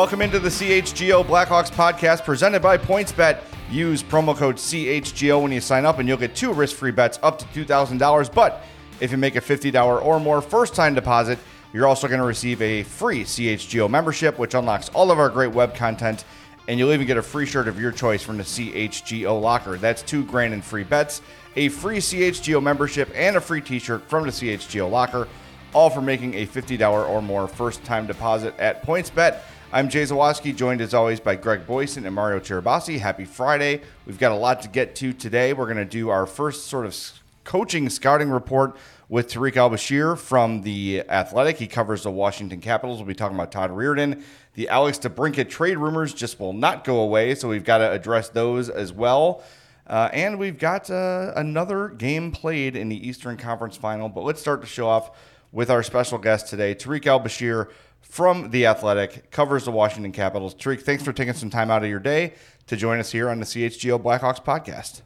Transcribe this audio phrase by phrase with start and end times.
[0.00, 3.42] Welcome into the CHGO Blackhawks podcast presented by PointsBet.
[3.70, 7.18] Use promo code CHGO when you sign up, and you'll get two risk free bets
[7.22, 8.34] up to $2,000.
[8.34, 8.64] But
[9.00, 11.38] if you make a $50 or more first time deposit,
[11.74, 15.52] you're also going to receive a free CHGO membership, which unlocks all of our great
[15.52, 16.24] web content,
[16.66, 19.76] and you'll even get a free shirt of your choice from the CHGO locker.
[19.76, 21.20] That's two grand in free bets,
[21.56, 25.28] a free CHGO membership, and a free t shirt from the CHGO locker,
[25.74, 29.40] all for making a $50 or more first time deposit at PointsBet.
[29.72, 32.98] I'm Jay Zawaski, joined as always by Greg Boysen and Mario Tirabassi.
[32.98, 33.82] Happy Friday.
[34.04, 35.52] We've got a lot to get to today.
[35.52, 36.96] We're going to do our first sort of
[37.44, 38.76] coaching scouting report
[39.08, 41.58] with Tarik Al Bashir from The Athletic.
[41.58, 42.98] He covers the Washington Capitals.
[42.98, 44.24] We'll be talking about Todd Reirden.
[44.54, 48.28] The Alex DeBrincat trade rumors just will not go away, so we've got to address
[48.28, 49.44] those as well.
[49.86, 54.08] Uh, and we've got uh, another game played in the Eastern Conference Final.
[54.08, 55.12] But let's start the show off
[55.52, 57.68] with our special guest today, Tarik El-Bashir
[58.00, 60.54] from The Athletic, covers the Washington Capitals.
[60.54, 62.34] Tarik, thanks for taking some time out of your day
[62.66, 65.02] to join us here on the CHGO Blackhawks podcast.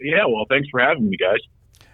[0.00, 1.38] Yeah, well, thanks for having me, guys.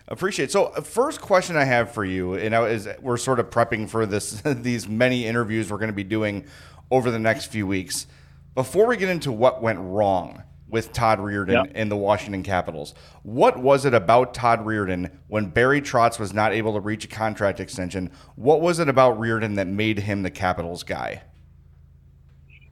[0.08, 0.52] Appreciate it.
[0.52, 3.88] So, uh, first question I have for you, you know, is we're sort of prepping
[3.88, 6.46] for this these many interviews we're going to be doing
[6.90, 8.06] over the next few weeks.
[8.54, 10.44] Before we get into what went wrong
[10.76, 11.72] with Todd Reirden yep.
[11.74, 16.52] and the Washington Capitals, what was it about Todd Reirden when Barry Trotz was not
[16.52, 18.10] able to reach a contract extension?
[18.34, 21.22] What was it about Reirden that made him the Capitals guy?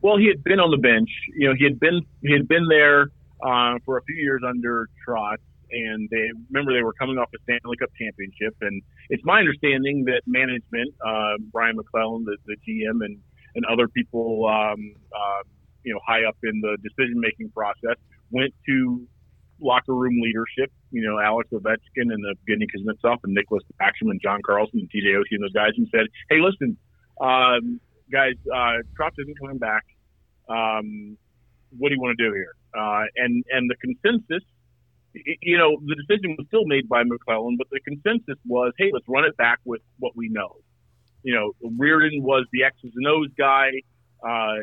[0.02, 1.08] Well, he had been on the bench.
[1.34, 3.08] You know, he had been he had been there
[3.42, 5.38] uh, for a few years under Trotz
[5.70, 8.54] and they remember they were coming off a Stanley Cup championship.
[8.60, 13.18] And it's my understanding that management, uh, Brian MacLellan, the, the GM, and
[13.56, 15.42] and other people, um, uh,
[15.84, 17.96] you know, high up in the decision making process,
[18.30, 19.06] went to
[19.60, 20.72] locker room leadership.
[20.90, 24.90] You know, Alex Ovechkin and the Evgeny Kuznetsov and Nicklas Backstrom and John Carlson and
[24.90, 26.76] TJ Oshie and those guys, and said, "Hey, listen,
[27.20, 29.84] um, guys, uh, Trotz isn't coming back.
[30.48, 31.16] Um,
[31.76, 34.42] what do you want to do here?" Uh, and and the consensus
[35.42, 39.06] you know, the decision was still made by MacLellan, but the consensus was, hey, let's
[39.08, 40.56] run it back with what we know.
[41.22, 43.70] You know, Reirden was the X's and O's guy.
[44.26, 44.56] Uh,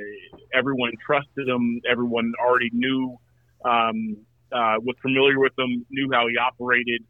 [0.54, 1.82] everyone trusted him.
[1.90, 3.18] Everyone already knew,
[3.64, 4.18] um,
[4.52, 7.04] uh, was familiar with him, knew how he operated.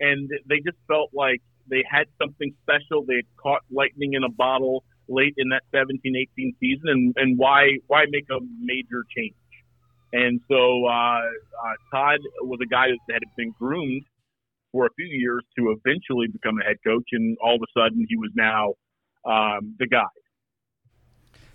[0.00, 3.04] And they just felt like they had something special.
[3.04, 6.88] They had caught lightning in a bottle late in that 17 18 season.
[6.88, 9.34] And, and why, why make a major change?
[10.12, 14.02] And so uh, uh, Todd was a guy that had been groomed
[14.72, 18.06] for a few years to eventually become a head coach, and all of a sudden
[18.08, 18.74] he was now
[19.24, 20.04] um, the guy.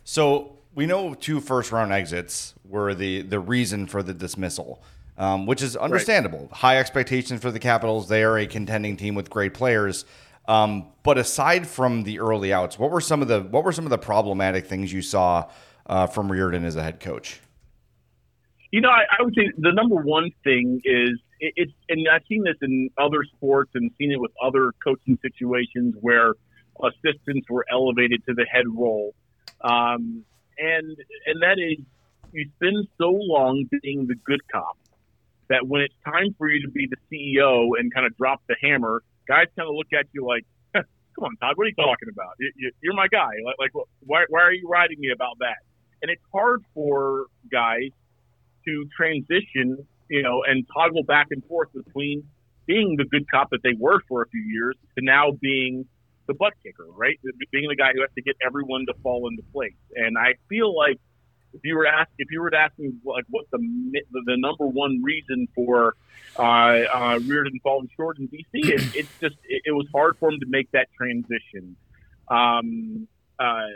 [0.03, 4.83] So we know two first round exits were the the reason for the dismissal,
[5.17, 6.39] um, which is understandable.
[6.39, 6.51] Right.
[6.51, 8.07] High expectations for the Capitals.
[8.07, 10.05] They are a contending team with great players.
[10.47, 13.85] Um, but aside from the early outs, what were some of the what were some
[13.85, 15.49] of the problematic things you saw
[15.85, 17.39] uh, from Reirden as a head coach?
[18.71, 22.23] You know, I, I would say the number one thing is it, it's, and I've
[22.27, 26.33] seen this in other sports and seen it with other coaching situations where
[26.81, 29.13] assistants were elevated to the head role,
[29.63, 30.23] um,
[30.57, 31.83] and and that is
[32.33, 34.77] you spend so long being the good cop
[35.49, 38.55] that when it's time for you to be the CEO and kind of drop the
[38.61, 42.09] hammer, guys kind of look at you like, "Come on, Todd, what are you talking
[42.11, 42.35] about?
[42.81, 43.31] You're my guy.
[43.45, 45.57] Like, like why, why are you riding me about that?"
[46.01, 47.91] And it's hard for guys
[48.65, 52.23] to transition, you know, and toggle back and forth between
[52.65, 55.85] being the good cop that they were for a few years to now being
[56.31, 57.19] the butt kicker, right?
[57.51, 59.73] Being the guy who has to get everyone to fall into place.
[59.95, 60.97] And I feel like
[61.53, 63.59] if you were ask if you were to ask me like what the
[64.11, 65.95] the number one reason for
[66.39, 70.29] uh, uh, Reirden falling short in DC, it, it's just it, it was hard for
[70.29, 71.75] him to make that transition.
[72.29, 73.67] Um, uh,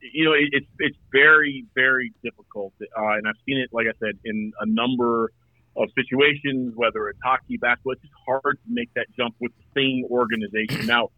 [0.00, 3.92] you know, it, it's it's very very difficult, uh, and I've seen it, like I
[4.00, 5.30] said, in a number
[5.76, 7.92] of situations, whether it's hockey, basketball.
[7.92, 10.86] It's just hard to make that jump with the same organization.
[10.86, 11.10] Now,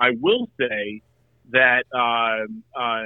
[0.00, 1.02] I will say
[1.52, 2.46] that uh,
[2.78, 3.04] uh,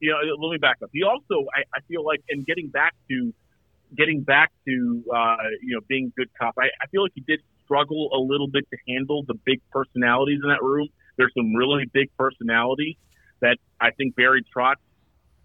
[0.00, 0.90] you know, let me back up.
[0.92, 3.32] He also, I, I feel like, and getting back to
[3.96, 7.40] getting back to uh, you know being good cop, I, I feel like he did
[7.64, 10.88] struggle a little bit to handle the big personalities in that room.
[11.16, 12.96] There's some really big personalities
[13.40, 14.76] that I think Barry Trotz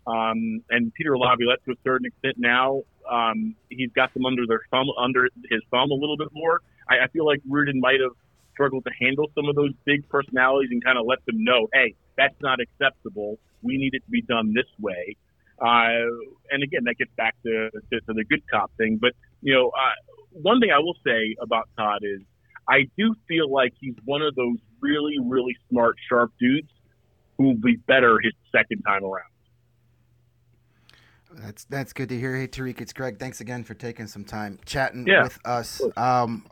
[0.07, 4.61] um, and Peter Laviolette to a certain extent now um, he's got them under their
[4.71, 6.61] thumb under his thumb a little bit more.
[6.87, 8.11] I, I feel like Reirden might have
[8.59, 11.95] struggled to handle some of those big personalities and kind of let them know, hey,
[12.17, 13.39] that's not acceptable.
[13.61, 15.15] We need it to be done this way.
[15.61, 16.11] Uh,
[16.51, 18.97] and again, that gets back to, to, to the good cop thing.
[18.99, 19.95] But you know, uh,
[20.31, 22.19] one thing I will say about Todd is
[22.67, 26.69] I do feel like he's one of those really, really smart, sharp dudes
[27.37, 29.23] who will be better his second time around.
[31.31, 32.35] That's that's good to hear.
[32.35, 33.19] Hey Tarik, it's Greg.
[33.19, 35.23] Thanks again for taking some time chatting yeah.
[35.23, 35.79] with us.
[35.95, 36.45] Um,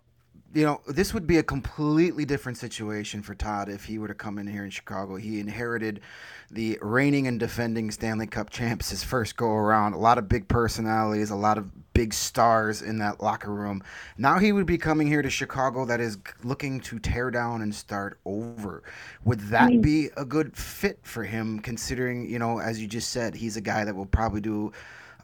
[0.53, 4.13] you know, this would be a completely different situation for Todd if he were to
[4.13, 5.15] come in here in Chicago.
[5.15, 6.01] He inherited
[6.49, 9.93] the reigning and defending Stanley Cup champs his first go around.
[9.93, 13.83] A lot of big personalities, a lot of big stars in that locker room.
[14.17, 17.73] Now he would be coming here to Chicago that is looking to tear down and
[17.75, 18.83] start over.
[19.25, 23.35] Would that be a good fit for him, considering, you know, as you just said,
[23.35, 24.71] he's a guy that will probably do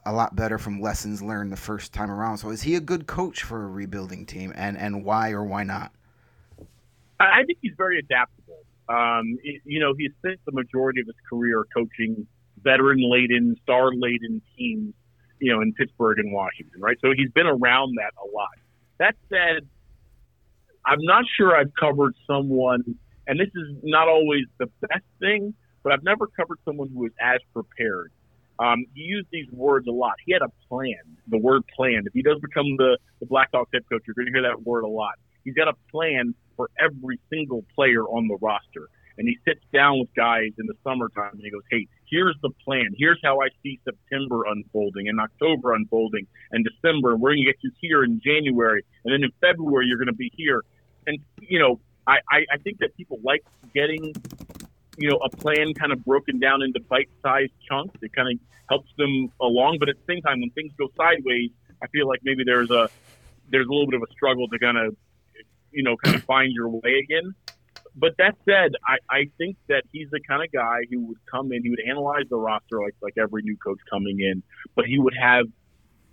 [0.06, 2.38] a lot better from lessons learned the first time around.
[2.38, 5.64] So is he a good coach for a rebuilding team, and and why or why
[5.64, 5.92] not?
[7.20, 8.58] I think he's very adaptable.
[8.88, 12.26] Um, you know, he's spent the majority of his career coaching
[12.62, 14.94] veteran-laden, star-laden teams,
[15.38, 16.96] you know, in Pittsburgh and Washington, right?
[17.00, 18.50] So he's been around that a lot.
[18.98, 19.66] That said,
[20.84, 22.96] I'm not sure I've covered someone,
[23.26, 27.12] and this is not always the best thing, but I've never covered someone who is
[27.20, 28.12] as prepared
[28.58, 30.14] um, he used these words a lot.
[30.24, 32.04] He had a plan, the word plan.
[32.06, 34.84] If he does become the, the Blackhawks head coach, you're going to hear that word
[34.84, 35.14] a lot.
[35.44, 38.88] He's got a plan for every single player on the roster.
[39.16, 42.50] And he sits down with guys in the summertime and he goes, Hey, here's the
[42.64, 42.88] plan.
[42.96, 47.12] Here's how I see September unfolding and October unfolding and December.
[47.12, 48.84] And we're going to get you here in January.
[49.04, 50.62] And then in February, you're going to be here.
[51.06, 54.14] And, you know, I, I, I think that people like getting
[54.96, 57.96] you know, a plan kind of broken down into bite-sized chunks.
[58.02, 58.38] It kind of
[58.68, 61.50] helps them along, but at the same time, when things go sideways,
[61.82, 62.88] I feel like maybe there's a
[63.50, 64.96] there's a little bit of a struggle to kind of,
[65.70, 67.34] you know, kind of find your way again.
[67.96, 71.52] But that said, I, I think that he's the kind of guy who would come
[71.52, 74.42] in, he would analyze the roster like like every new coach coming in,
[74.74, 75.46] but he would have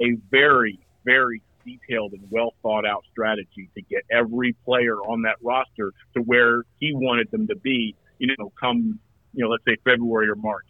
[0.01, 5.35] a very very detailed and well thought out strategy to get every player on that
[5.41, 8.99] roster to where he wanted them to be you know, come,
[9.33, 10.67] you know, let's say February or March.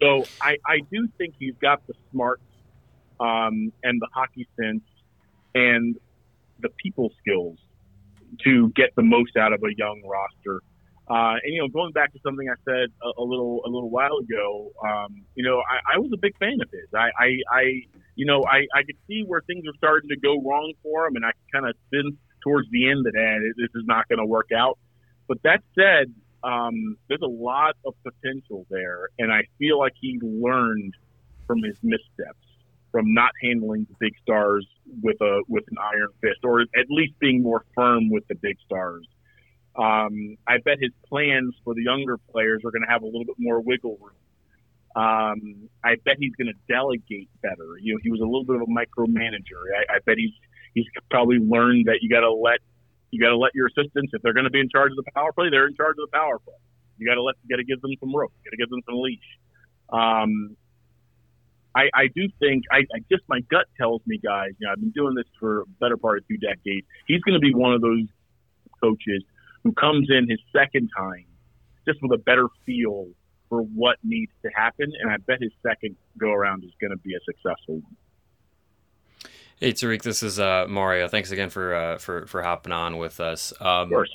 [0.00, 2.42] So I, I do think he's got the smarts
[3.18, 4.84] um, and the hockey sense
[5.56, 5.96] and
[6.60, 7.58] the people skills
[8.44, 10.62] to get the most out of a young roster.
[11.10, 13.90] Uh, and you know, going back to something I said a, a little a little
[13.90, 16.86] while ago, um, you know, I, I was a big fan of his.
[16.94, 17.62] I, I, I
[18.14, 21.16] you know, I, I could see where things are starting to go wrong for him,
[21.16, 22.14] and I kind of sense
[22.44, 24.78] towards the end that eh, this is not going to work out.
[25.26, 30.18] But that said, um, there's a lot of potential there, and I feel like he
[30.22, 30.94] learned
[31.46, 32.46] from his missteps,
[32.92, 34.66] from not handling the big stars
[35.02, 38.56] with a with an iron fist, or at least being more firm with the big
[38.64, 39.06] stars.
[39.76, 43.24] Um, I bet his plans for the younger players are going to have a little
[43.24, 44.14] bit more wiggle room.
[44.96, 47.78] Um, I bet he's going to delegate better.
[47.80, 49.62] You know, he was a little bit of a micromanager.
[49.76, 50.32] I, I bet he's
[50.74, 52.58] he's probably learned that you got to let
[53.10, 55.10] you got to let your assistants, if they're going to be in charge of the
[55.14, 56.54] power play, they're in charge of the power play.
[56.98, 58.32] You got to let, you got to give them some rope.
[58.42, 59.28] You got to give them some leash.
[59.90, 60.56] Um,
[61.74, 64.50] I, I do think, I, I just my gut tells me, guys.
[64.58, 66.86] You know, I've been doing this for a better part of two decades.
[67.06, 68.06] He's going to be one of those
[68.82, 69.22] coaches
[69.62, 71.26] who comes in his second time
[71.86, 73.08] just with a better feel
[73.48, 76.98] for what needs to happen, and I bet his second go around is going to
[76.98, 77.96] be a successful one.
[79.60, 81.08] Hey Tarik, this is uh, Mario.
[81.08, 83.52] Thanks again for uh, for for hopping on with us.
[83.60, 84.10] Um, of course.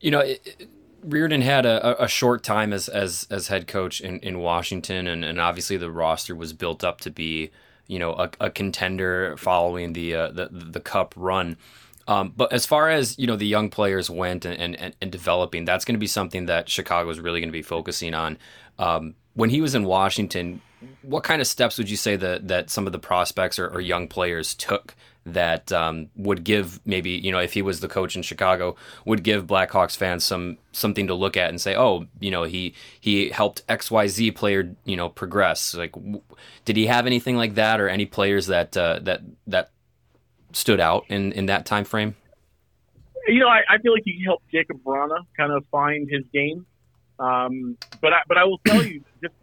[0.00, 0.68] You know, it,
[1.06, 5.24] Reirden had a, a short time as as as head coach in, in Washington, and,
[5.24, 7.50] and obviously the roster was built up to be
[7.86, 11.56] you know a, a contender following the, uh, the the cup run.
[12.06, 15.64] Um, but as far as you know, the young players went and, and, and developing,
[15.64, 18.36] that's going to be something that Chicago is really going to be focusing on.
[18.78, 20.60] Um, when he was in Washington,
[21.02, 23.80] what kind of steps would you say that that some of the prospects or, or
[23.80, 24.94] young players took
[25.26, 29.22] that um, would give maybe you know if he was the coach in Chicago would
[29.22, 33.30] give Blackhawks fans some something to look at and say oh you know he he
[33.30, 36.20] helped X Y Z player you know progress like w-
[36.64, 39.70] did he have anything like that or any players that uh, that that
[40.52, 42.16] stood out in in that time frame?
[43.26, 46.66] You know, I, I feel like he helped Jakub Vrana kind of find his game.
[47.18, 49.34] Um, but I, but I will tell you, just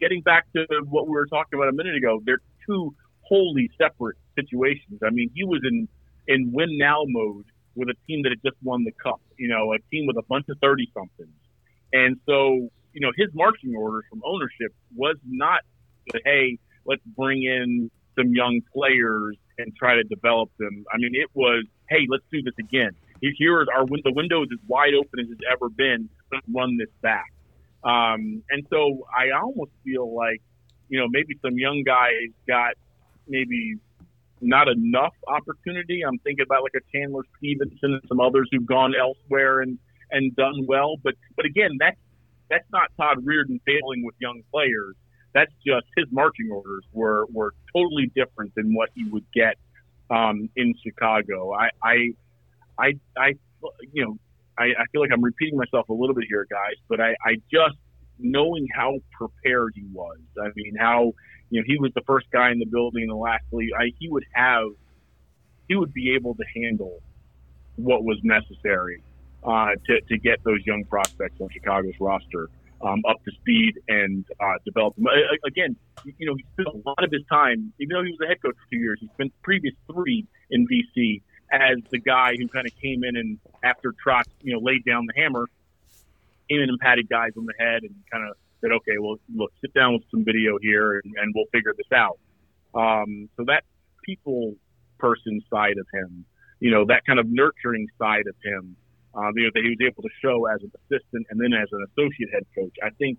[0.00, 4.16] getting back to what we were talking about a minute ago, they're two wholly separate
[4.34, 5.00] situations.
[5.04, 5.88] I mean, he was in
[6.26, 9.20] in win now mode with a team that had just won the cup.
[9.38, 11.34] You know, a team with a bunch of thirty somethings,
[11.92, 15.60] and so you know his marching orders from ownership was not
[16.24, 20.84] hey, let's bring in some young players and try to develop them.
[20.92, 22.90] I mean, it was hey, let's do this again.
[23.20, 26.08] Here is our the window is as wide open as it's ever been.
[26.30, 27.33] Let's run this back.
[27.84, 30.40] Um, and so I almost feel like,
[30.88, 32.74] you know, maybe some young guys got
[33.28, 33.76] maybe
[34.40, 36.02] not enough opportunity.
[36.02, 39.78] I'm thinking about like a Chandler Stephenson and some others who've gone elsewhere and,
[40.10, 40.96] and done well.
[41.02, 41.96] But, but again, that's,
[42.50, 44.96] that's not Todd Reirden failing with young players.
[45.34, 49.56] that's just his marching orders were were totally different than what he would get
[50.10, 51.52] um, in Chicago.
[51.52, 51.96] I, I,
[52.78, 53.34] I, I,
[53.92, 54.16] you know,
[54.58, 57.36] I, I feel like I'm repeating myself a little bit here, guys, but I, I
[57.50, 57.76] just
[58.18, 60.18] knowing how prepared he was.
[60.40, 61.12] I mean, how
[61.50, 63.70] you know he was the first guy in the building in the last league.
[63.78, 64.68] I, he would have,
[65.68, 67.00] he would be able to handle
[67.76, 69.02] what was necessary
[69.44, 72.48] uh, to to get those young prospects on Chicago's roster
[72.82, 75.06] um, up to speed and uh, develop them.
[75.46, 75.76] Again,
[76.18, 78.42] you know, he spent a lot of his time, even though he was a head
[78.42, 81.22] coach for two years, he spent previous three in DC
[81.62, 85.06] as the guy who kind of came in and after Trotz, you know, laid down
[85.06, 85.46] the hammer,
[86.48, 89.52] came in and patted guys on the head and kind of said, okay, well, look,
[89.60, 92.18] sit down with some video here and, and we'll figure this out.
[92.74, 93.64] Um, so that
[94.02, 94.54] people
[94.98, 96.24] person side of him,
[96.60, 98.76] you know, that kind of nurturing side of him,
[99.14, 101.68] um, you know, that he was able to show as an assistant and then as
[101.72, 102.74] an associate head coach.
[102.82, 103.18] I think,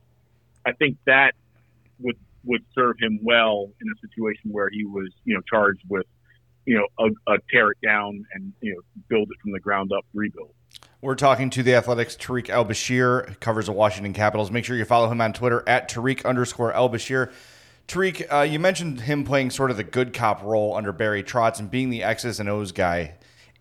[0.65, 1.33] I think that
[1.99, 6.05] would would serve him well in a situation where he was, you know, charged with,
[6.65, 9.91] you know, a, a tear it down and you know build it from the ground
[9.91, 10.53] up rebuild.
[11.01, 14.49] We're talking to the Athletics Tarik El Bashir, covers the Washington Capitals.
[14.49, 17.31] Make sure you follow him on Twitter at Tarik underscore El Bashir.
[17.87, 21.59] Tarik, uh, you mentioned him playing sort of the good cop role under Barry Trotz
[21.59, 23.13] and being the X's and O's guy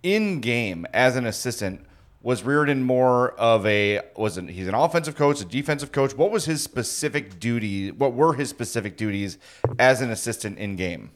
[0.02, 1.84] in game as an assistant
[2.22, 6.16] was Reirden more of a was he's an offensive coach, a defensive coach?
[6.16, 7.90] What was his specific duty?
[7.90, 9.36] What were his specific duties
[9.78, 11.10] as an assistant in game?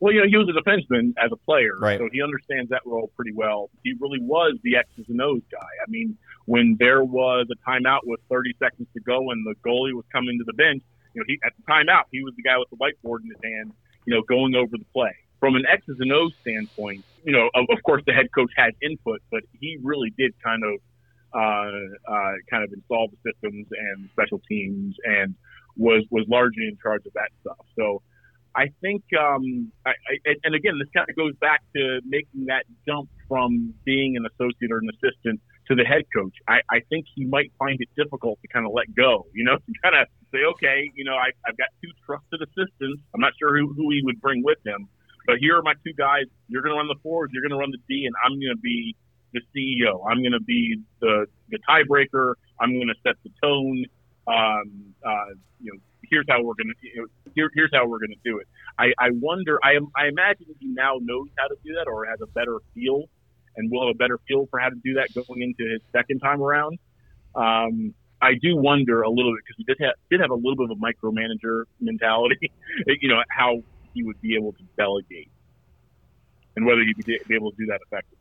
[0.00, 1.98] Well, you know, he was a defenseman as a player, right.
[1.98, 3.70] so he understands that role pretty well.
[3.84, 5.58] He really was the X's and O's guy.
[5.58, 6.16] I mean,
[6.46, 10.38] when there was a timeout with 30 seconds to go and the goalie was coming
[10.38, 10.82] to the bench,
[11.14, 13.38] you know, he at the timeout he was the guy with the whiteboard in his
[13.44, 13.72] hand,
[14.06, 15.14] you know, going over the play.
[15.38, 18.72] From an X's and O's standpoint, you know, of, of course, the head coach had
[18.82, 20.80] input, but he really did kind of,
[21.32, 25.34] uh, uh, kind of install the systems and special teams, and
[25.76, 27.64] was was largely in charge of that stuff.
[27.78, 28.02] So,
[28.54, 32.64] I think, um, I, I, and again, this kind of goes back to making that
[32.86, 36.34] jump from being an associate or an assistant to the head coach.
[36.48, 39.56] I, I think he might find it difficult to kind of let go, you know,
[39.66, 43.02] to kind of say, okay, you know, I, I've got two trusted assistants.
[43.14, 44.88] I'm not sure who, who he would bring with him,
[45.26, 46.24] but here are my two guys.
[46.48, 47.32] You're going to run the forwards.
[47.32, 48.96] You're going to run the D, and I'm going to be
[49.32, 50.02] the CEO.
[50.10, 52.34] I'm going to be the the tiebreaker.
[52.58, 53.84] I'm going to set the tone.
[54.26, 55.80] Um, uh, you know,
[56.10, 56.64] here's how we're to.
[56.82, 58.48] You know, here, here's how we're to do it.
[58.78, 59.58] I, I wonder.
[59.62, 63.04] I I imagine he now knows how to do that, or has a better feel,
[63.56, 66.20] and will have a better feel for how to do that going into his second
[66.20, 66.78] time around.
[67.34, 70.56] Um, I do wonder a little bit because he did have did have a little
[70.56, 72.50] bit of a micromanager mentality.
[73.00, 73.62] you know how
[73.94, 75.30] he would be able to delegate
[76.56, 78.19] and whether he'd be able to do that effectively.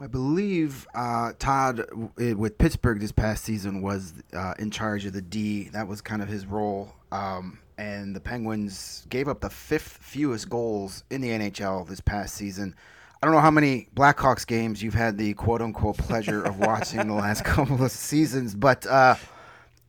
[0.00, 1.84] I believe uh, Todd
[2.16, 5.68] with Pittsburgh this past season was uh, in charge of the D.
[5.68, 6.92] That was kind of his role.
[7.12, 12.34] Um, and the Penguins gave up the fifth fewest goals in the NHL this past
[12.34, 12.74] season.
[13.22, 17.06] I don't know how many Blackhawks games you've had the quote unquote pleasure of watching
[17.06, 19.14] the last couple of seasons, but uh,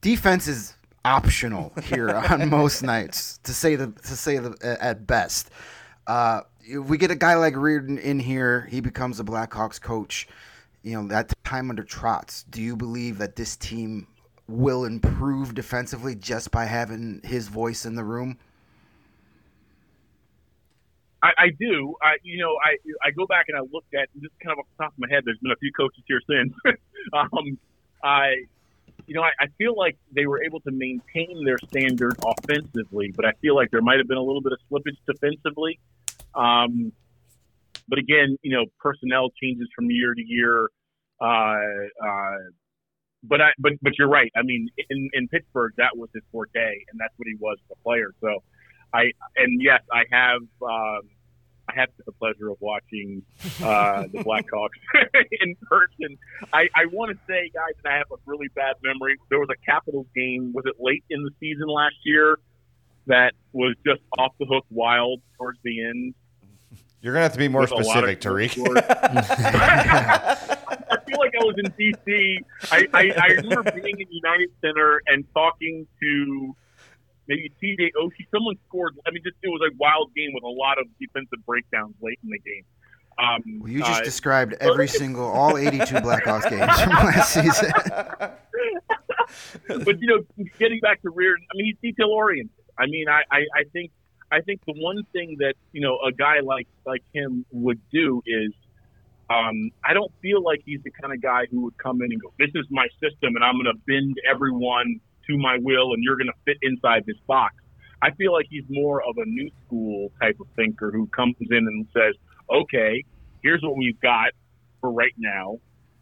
[0.02, 5.50] defense is optional here on most nights, to say the to say the at best.
[6.08, 6.42] Uh,
[6.74, 10.28] we get a guy like Reirden in here, he becomes a Blackhawks coach.
[10.84, 12.46] You know that time under Trotz.
[12.50, 14.08] Do you believe that this team
[14.48, 18.38] will improve defensively just by having his voice in the room?
[21.24, 21.96] I, I do.
[22.02, 24.66] I, you know, I I go back and I looked at just kind of off
[24.78, 25.24] the top of my head.
[25.26, 26.54] There's been a few coaches here since.
[27.14, 27.58] um,
[28.04, 28.46] I
[29.08, 33.26] you know, I, I feel like they were able to maintain their standard offensively, but
[33.26, 35.80] I feel like there might have been a little bit of slippage defensively.
[36.36, 36.92] Um,
[37.88, 40.68] but again, you know, personnel changes from year to year.
[41.22, 41.56] Uh,
[42.06, 42.38] uh,
[43.24, 44.32] but I, but but you're right.
[44.36, 47.78] I mean, in in Pittsburgh, that was his forte, and that's what he was as
[47.78, 48.12] a player.
[48.22, 48.44] So,
[48.94, 50.42] I and yes, I have.
[50.62, 51.10] Um,
[51.68, 53.24] I had the pleasure of watching
[53.64, 54.78] uh, the Blackhawks
[55.42, 56.18] in person.
[56.54, 59.18] I, I want to say, guys, that I have a really bad memory.
[59.30, 60.54] There was a Capitals game.
[60.54, 62.38] Was it late in the season last year?
[63.08, 66.14] That was just off the hook wild towards the end.
[67.06, 68.54] You're gonna have to be more specific, Tarik.
[68.58, 68.58] I
[71.06, 72.38] feel like I was in DC.
[72.72, 76.56] I, I, I remember being in United Center and talking to
[77.28, 78.26] maybe TJ Oshie.
[78.32, 78.98] Someone scored.
[79.06, 82.18] I mean, just it was a wild game with a lot of defensive breakdowns late
[82.24, 82.66] in the game.
[83.20, 87.72] Um, well, you just uh, described every single, all 82 Blackhawks games from last season.
[89.86, 90.26] but you know,
[90.58, 92.50] getting back to Reirden, I mean, he's detail oriented.
[92.80, 93.92] I mean, I, I, I think,
[94.32, 98.22] I think the one thing that you know a guy like like him would do
[98.26, 98.52] is,
[99.30, 102.22] um, I don't feel like he's the kind of guy who would come in and
[102.22, 106.04] go, "This is my system, and I'm going to bend everyone to my will and
[106.04, 107.56] you're going to fit inside this box.
[108.02, 111.58] I feel like he's more of a new school type of thinker who comes in
[111.58, 112.14] and says,
[112.50, 113.04] okay,
[113.42, 114.32] here's what we've got
[114.82, 115.58] for right now.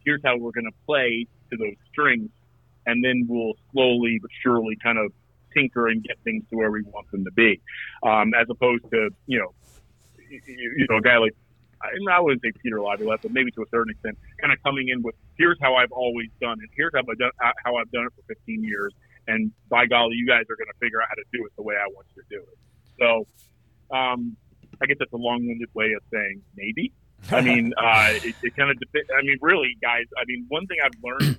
[0.05, 2.29] Here's how we're going to play to those strings.
[2.85, 5.13] And then we'll slowly but surely kind of
[5.53, 7.61] tinker and get things to where we want them to be.
[8.03, 9.53] Um, as opposed to, you know,
[10.47, 11.33] you know, a guy like
[12.09, 15.01] I wouldn't say Peter Laviolette, but maybe to a certain extent, kind of coming in
[15.01, 17.31] with here's how I've always done it, here's how I've done
[17.63, 18.93] how I've done it for 15 years,
[19.27, 21.63] and by golly, you guys are going to figure out how to do it the
[21.63, 22.57] way I want you to do it.
[22.99, 24.37] So, um,
[24.81, 26.93] I guess that's a long-winded way of saying maybe.
[27.31, 29.09] I mean, uh, it, it kind of depends.
[29.17, 30.05] I mean, really, guys.
[30.17, 31.37] I mean, one thing I've learned,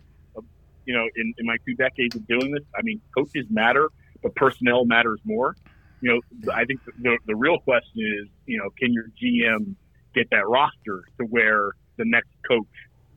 [0.86, 3.90] you know, in, in my two decades of doing this, I mean, coaches matter,
[4.24, 5.54] but personnel matters more.
[6.00, 9.76] You know, I think the, the real question is, you know, can your GM
[10.14, 12.66] get that roster to where the next coach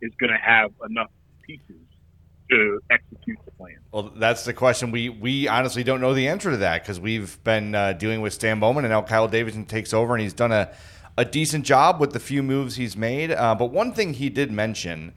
[0.01, 1.09] is going to have enough
[1.41, 1.81] pieces
[2.51, 3.77] to execute the plan?
[3.91, 4.91] Well, that's the question.
[4.91, 8.33] We we honestly don't know the answer to that because we've been uh, dealing with
[8.33, 10.71] Stan Bowman, and now Kyle Davidson takes over, and he's done a
[11.17, 13.31] a decent job with the few moves he's made.
[13.31, 15.13] Uh, but one thing he did mention.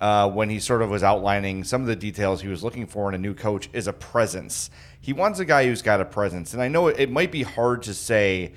[0.00, 3.08] Uh, when he sort of was outlining some of the details he was looking for
[3.08, 4.68] in a new coach is a presence.
[5.04, 6.54] He wants a guy who's got a presence.
[6.54, 8.54] And I know it, it might be hard to say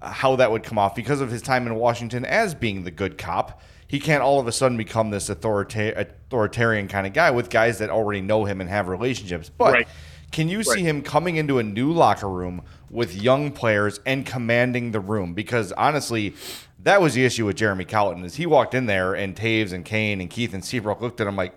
[0.00, 2.92] uh, how that would come off because of his time in Washington as being the
[2.92, 3.60] good cop.
[3.88, 7.78] He can't all of a sudden become this authorita- authoritarian kind of guy with guys
[7.78, 9.50] that already know him and have relationships.
[9.50, 9.88] But right.
[10.30, 10.66] can you right.
[10.66, 15.34] see him coming into a new locker room with young players and commanding the room?
[15.34, 16.36] Because honestly,
[16.84, 19.84] that was the issue with Jeremy Colliton is he walked in there and Toews and
[19.84, 21.52] Kane and Keith and Seabrook looked at him like,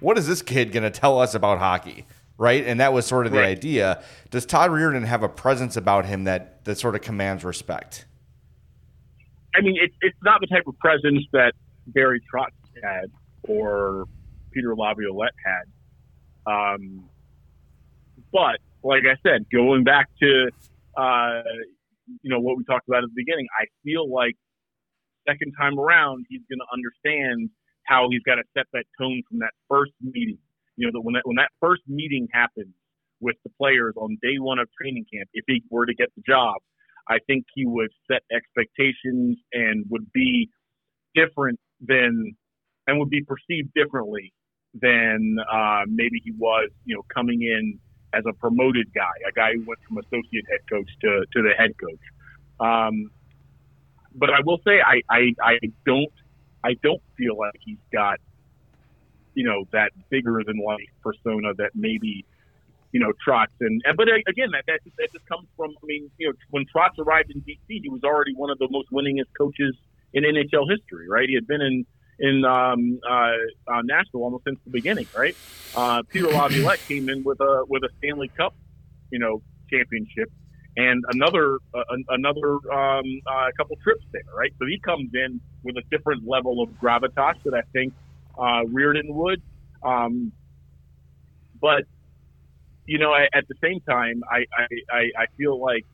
[0.00, 2.04] what is this kid going to tell us about hockey?
[2.40, 2.64] Right?
[2.64, 3.50] And that was sort of the right.
[3.50, 4.02] idea.
[4.30, 8.06] Does Todd Reirden have a presence about him that that sort of commands respect?
[9.54, 11.52] I mean, it's it's not the type of presence that
[11.86, 12.48] Barry Trotz
[12.82, 13.10] had
[13.42, 14.06] or
[14.52, 16.50] Peter Laviolette had.
[16.50, 17.10] Um,
[18.32, 20.48] but like I said, going back to
[20.96, 21.42] uh,
[22.22, 24.34] you know what we talked about at the beginning, I feel like
[25.28, 27.50] second time around he's going to understand
[27.84, 30.38] how he's got to set that tone from that first meeting
[30.80, 32.74] you know, when that when that first meeting happens
[33.20, 36.22] with the players on day one of training camp, if he were to get the
[36.26, 36.56] job,
[37.06, 40.48] I think he would set expectations and would be
[41.14, 42.34] different than
[42.86, 44.32] and would be perceived differently
[44.80, 47.78] than uh, maybe he was, you know, coming in
[48.14, 51.52] as a promoted guy, a guy who went from associate head coach to, to the
[51.58, 52.00] head coach.
[52.58, 53.10] Um,
[54.14, 56.12] but I will say I, I, I don't
[56.62, 58.18] I don't feel like he's got
[59.34, 62.24] you know that bigger than life persona that maybe
[62.92, 66.10] you know Trotz and, and but again that, that that just comes from I mean
[66.18, 69.30] you know when Trotz arrived in DC he was already one of the most winningest
[69.36, 69.76] coaches
[70.12, 71.28] in NHL history right?
[71.28, 71.86] He had been in
[72.18, 73.32] in um, uh,
[73.66, 75.36] uh, Nashville almost since the beginning right?
[75.74, 78.54] Uh, Peter Laviolette came in with a with a Stanley Cup
[79.10, 80.30] you know championship
[80.76, 84.52] and another uh, another um, uh, couple trips there right?
[84.58, 87.92] So he comes in with a different level of gravitas that I think
[88.40, 89.42] uh, Reirden would.
[89.82, 90.32] Um,
[91.60, 91.84] but
[92.86, 94.46] you know, at the same time, I,
[94.92, 95.86] I, I feel like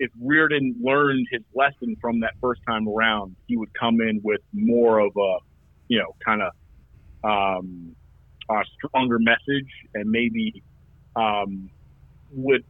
[0.00, 4.40] if Reirden learned his lesson from that first time around, he would come in with
[4.52, 5.36] more of a,
[5.86, 6.52] you know, kind of
[7.22, 7.94] um,
[8.50, 10.62] a stronger message and maybe
[11.14, 11.70] um,
[12.32, 12.64] would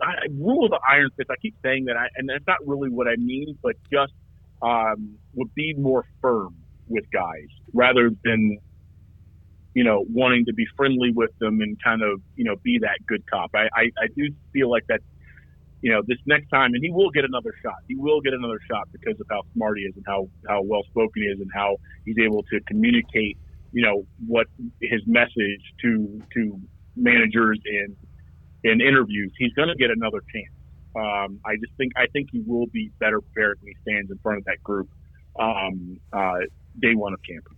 [0.00, 1.28] I, rule the iron fist.
[1.30, 4.14] I keep saying that, I, and that's not really what I mean, but just
[4.62, 6.56] um, would be more firm
[6.88, 8.58] with guys rather than
[9.74, 12.98] you know wanting to be friendly with them and kind of you know be that
[13.06, 13.50] good cop.
[13.54, 15.00] I I, I do feel like that
[15.80, 17.76] you know this next time, and he will get another shot.
[17.88, 20.82] He will get another shot because of how smart he is and how how well
[20.90, 23.38] spoken he is and how he's able to communicate
[23.72, 24.46] you know what
[24.80, 26.60] his message to to
[26.96, 27.96] managers in
[28.64, 29.32] in interviews.
[29.38, 30.54] He's going to get another chance.
[30.94, 34.18] Um, I just think I think he will be better prepared when he stands in
[34.18, 34.88] front of that group
[35.38, 36.40] um, uh,
[36.80, 37.48] day one of camp.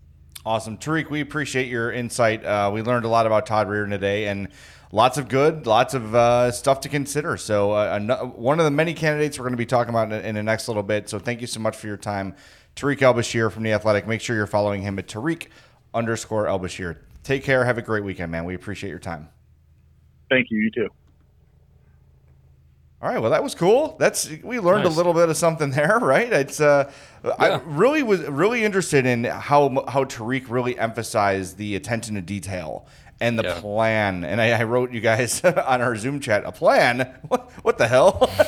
[0.47, 0.77] Awesome.
[0.77, 2.45] Tarik, we appreciate your insight.
[2.45, 4.49] Uh, we learned a lot about Todd Reirden today and
[4.93, 7.39] lots of good, lots of uh, stuff to consider.
[7.39, 10.35] So, uh, one of the many candidates we're going to be talking about in, in,
[10.35, 11.09] the next little bit.
[11.09, 12.35] So, thank you so much for your time.
[12.75, 14.07] Tarik El-Bashir from The Athletic.
[14.07, 15.51] Make sure you're following him at Tarik
[15.95, 16.99] underscore El-Bashir.
[17.23, 17.65] Take care.
[17.65, 18.45] Have a great weekend, man.
[18.45, 19.29] We appreciate your time.
[20.29, 20.59] Thank you.
[20.59, 20.89] You too.
[23.05, 23.97] All right, well that was cool.
[23.99, 24.95] That's we learned nice.
[24.95, 26.33] a little bit of something there, right?
[26.33, 26.91] It's uh,
[27.23, 27.33] yeah.
[27.39, 32.87] I really was really interested in how how Tarik really emphasized the attention to detail
[33.21, 33.61] and the yeah.
[33.61, 34.25] plan.
[34.25, 37.15] And I, I, wrote you guys on our Zoom chat a plan.
[37.29, 38.31] What, what the hell?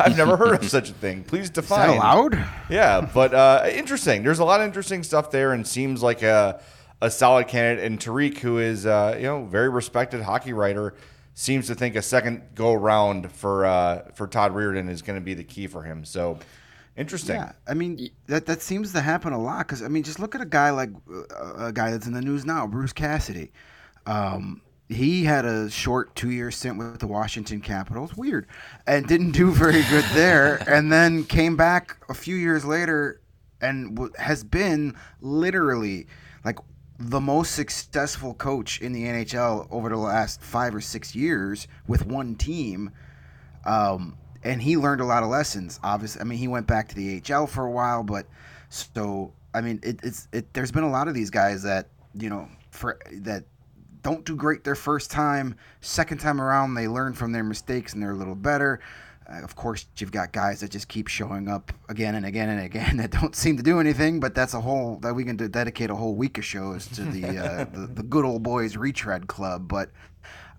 [0.00, 1.22] I've never heard of such a thing.
[1.22, 1.90] Please define.
[1.90, 2.44] Is that allowed?
[2.70, 4.22] Yeah, but uh, interesting.
[4.22, 6.58] There's a lot of interesting stuff there, and seems like a
[7.02, 10.94] a solid candidate, and Tarik, who is uh, you know very respected hockey writer,
[11.34, 15.24] seems to think a second go around for uh, for Todd Reirden is going to
[15.24, 16.04] be the key for him.
[16.04, 16.38] So.
[16.96, 17.34] Interesting.
[17.34, 20.36] Yeah, I mean that that seems to happen a lot because I mean just look
[20.36, 23.50] at a guy like uh, a guy that's in the news now, Bruce Cassidy.
[24.06, 28.46] Um, he had a short two-year stint with the Washington Capitals, weird,
[28.86, 33.20] and didn't do very good there, and then came back a few years later
[33.60, 36.06] and w- has been literally
[36.44, 36.58] like
[37.08, 42.06] the most successful coach in the NHL over the last five or six years with
[42.06, 42.90] one team.
[43.66, 45.78] Um, and he learned a lot of lessons.
[45.82, 48.26] Obviously, I mean, he went back to the HL for a while, but
[48.68, 50.52] so I mean, it, it's it.
[50.52, 51.88] There's been a lot of these guys that
[52.18, 53.44] you know for that
[54.02, 55.56] don't do great their first time.
[55.80, 58.80] Second time around, they learn from their mistakes and they're a little better.
[59.30, 62.60] Uh, of course, you've got guys that just keep showing up again and again and
[62.60, 64.20] again that don't seem to do anything.
[64.20, 67.38] But that's a whole that we can dedicate a whole week of shows to the
[67.38, 69.68] uh, the, the good old boys retread club.
[69.68, 69.90] But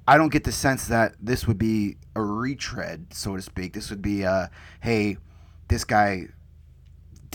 [0.08, 3.74] I don't get the sense that this would be a retread, so to speak.
[3.74, 4.48] This would be, uh,
[4.82, 5.18] hey,
[5.68, 6.28] this guy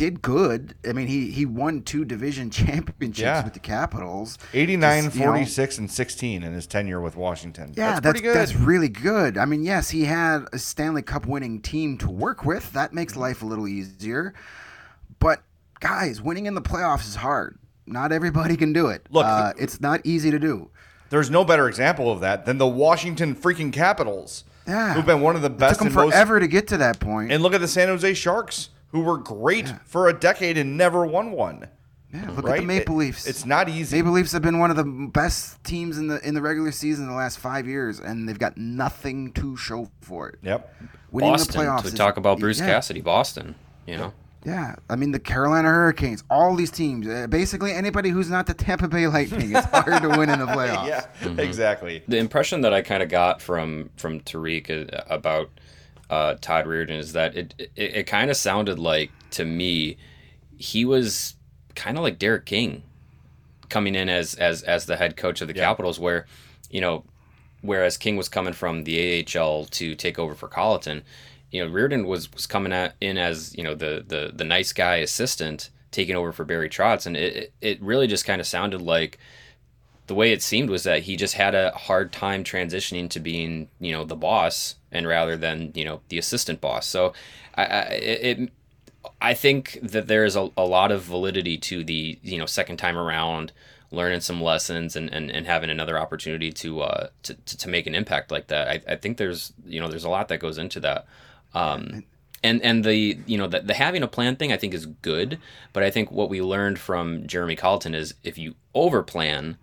[0.01, 0.75] did good.
[0.89, 3.45] I mean, he he won two division championships yeah.
[3.45, 4.39] with the Capitals.
[4.55, 7.75] 89, Just, 46, know, and 16 in his tenure with Washington.
[7.77, 9.37] Yeah, that's, that's, that's, really good.
[9.37, 12.73] I mean, yes, he had a Stanley Cup winning team to work with.
[12.73, 14.33] That makes life a little easier.
[15.19, 15.43] But,
[15.81, 17.59] guys, winning in the playoffs is hard.
[17.87, 19.07] Not everybody can do it.
[19.11, 20.71] Look, uh, it's not easy to do.
[21.11, 24.45] There's no better example of that than the Washington freaking Capitals.
[24.67, 24.95] Yeah.
[24.95, 25.75] Who've been one of the best.
[25.83, 26.45] It took them forever most...
[26.45, 27.33] to get to that point.
[27.33, 29.79] And look at the San Jose Sharks who were great yeah.
[29.85, 31.69] for a decade and never won one.
[32.13, 32.57] Yeah, look right?
[32.57, 33.27] at the Maple Leafs.
[33.27, 33.97] It, it's not easy.
[33.97, 37.05] Maple Leafs have been one of the best teams in the in the regular season
[37.05, 40.39] in the last five years, and they've got nothing to show for it.
[40.43, 40.75] Yep.
[41.13, 41.83] Winning Boston, the playoffs.
[41.83, 42.67] To is, talk about Bruce yeah.
[42.67, 43.55] Cassidy, Boston.
[43.87, 44.13] You know.
[44.45, 48.55] Yeah, I mean the Carolina Hurricanes, all these teams, uh, basically anybody who's not the
[48.55, 50.89] Tampa Bay Lightning, it's hard to win in the playoffs.
[50.89, 51.39] yeah, mm-hmm.
[51.39, 52.03] exactly.
[52.09, 55.51] The impression that I kind of got from from Tarik uh, about
[56.11, 59.97] uh, Todd Reirden is that it it, it kind of sounded like to me
[60.59, 61.37] he was
[61.75, 62.83] kind of like Derek King
[63.71, 65.65] coming in as as as the head coach of the yeah.
[65.65, 66.27] Capitals, where
[66.69, 67.05] you know
[67.63, 71.03] whereas King was coming from the AHL to take over for Colliton,
[71.51, 74.73] you know Reirden was was coming at, in as you know the the the nice
[74.73, 78.83] guy assistant taking over for Barry Trotz, and it it really just kind of sounded
[78.83, 79.19] like
[80.11, 83.69] the way it seemed was that he just had a hard time transitioning to being
[83.79, 86.89] you know the boss and rather than you know the assistant boss.
[86.89, 87.13] So
[87.55, 88.51] I, I it
[89.23, 92.79] I think that there is a, a lot of validity to the you know second
[92.79, 93.53] time around
[93.93, 97.89] learning some lessons and, and, and having another opportunity to, uh, to, to, to make
[97.89, 98.69] an impact like that.
[98.69, 101.07] I, I think there's, you know, there's a lot that goes into that.
[101.55, 102.05] Um,
[102.41, 105.41] and, and the, you know, the, the having a plan thing I think is good,
[105.73, 109.59] but I think what we learned from Jeremy Colliton is if you over plan,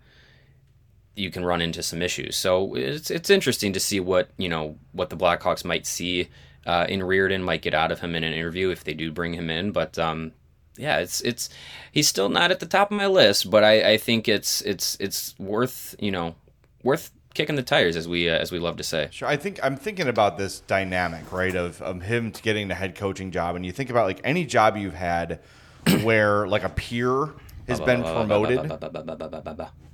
[1.18, 2.36] you can run into some issues.
[2.36, 6.28] So it's it's interesting to see what you know what the Blackhawks might see
[6.66, 9.34] uh, in Reirden might get out of him in an interview if they do bring
[9.34, 9.72] him in.
[9.72, 10.32] But um,
[10.76, 11.48] yeah, it's it's
[11.92, 14.96] he's still not at the top of my list, but I, I think it's it's
[15.00, 16.36] it's worth you know
[16.82, 19.08] worth kicking the tires as we uh, as we love to say.
[19.10, 22.94] Sure, I think I'm thinking about this dynamic right of of him getting the head
[22.94, 25.40] coaching job, and you think about like any job you've had
[26.02, 27.30] where like a peer
[27.68, 28.70] has been promoted.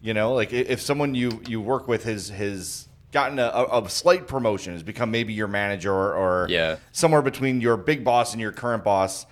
[0.00, 4.26] You know, like if someone you you work with has has gotten a, a slight
[4.26, 6.76] promotion, has become maybe your manager or, or yeah.
[6.90, 9.24] somewhere between your big boss and your current boss.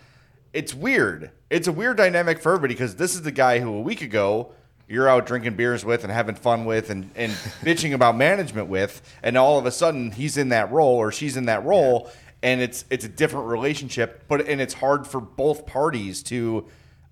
[0.52, 1.32] It's weird.
[1.50, 4.52] It's a weird dynamic for everybody because this is the guy who a week ago
[4.88, 9.02] you're out drinking beers with and having fun with and, and bitching about management with,
[9.22, 12.10] and all of a sudden he's in that role or she's in that role, yeah.
[12.44, 14.24] and it's it's a different relationship.
[14.28, 16.68] But and it's hard for both parties to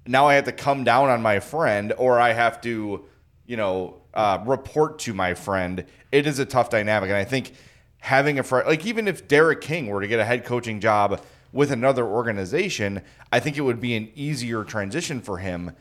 [0.07, 3.05] now I have to come down on my friend or I have to,
[3.47, 5.85] you know, uh, report to my friend.
[6.11, 7.11] It is a tough dynamic.
[7.11, 7.53] And I think
[7.99, 11.23] having a friend, like even if Derek King were to get a head coaching job
[11.53, 15.73] with another organization, I think it would be an easier transition for him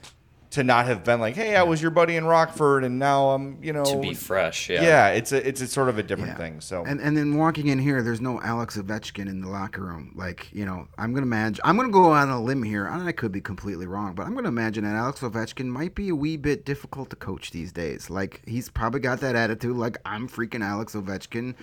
[0.52, 3.62] to not have been like, hey, I was your buddy in Rockford, and now I'm,
[3.62, 4.70] you know, to be fresh.
[4.70, 6.38] Yeah, yeah, it's a it's a sort of a different yeah.
[6.38, 6.62] thing.
[6.62, 10.12] So and and then walking in here, there's no Alex Ovechkin in the locker room.
[10.16, 13.12] Like you know, I'm gonna imagine I'm gonna go on a limb here, and I
[13.12, 16.38] could be completely wrong, but I'm gonna imagine that Alex Ovechkin might be a wee
[16.38, 18.10] bit difficult to coach these days.
[18.10, 21.56] Like he's probably got that attitude, like I'm freaking Alex Ovechkin.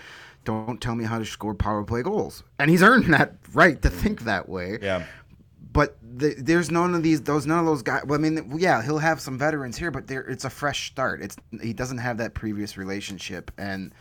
[0.44, 3.90] Don't tell me how to score power play goals, and he's earned that right to
[3.90, 4.78] think that way.
[4.80, 5.06] Yeah
[5.76, 8.02] but the, there's none of these those none of those guys.
[8.06, 11.20] Well, I mean, yeah, he'll have some veterans here, but it's a fresh start.
[11.20, 13.94] It's he doesn't have that previous relationship, and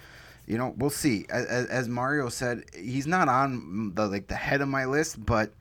[0.48, 1.26] you know we'll see.
[1.30, 5.52] As, as Mario said, he's not on the like the head of my list, but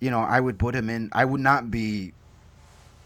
[0.00, 1.10] you know I would put him in.
[1.12, 2.12] I would not be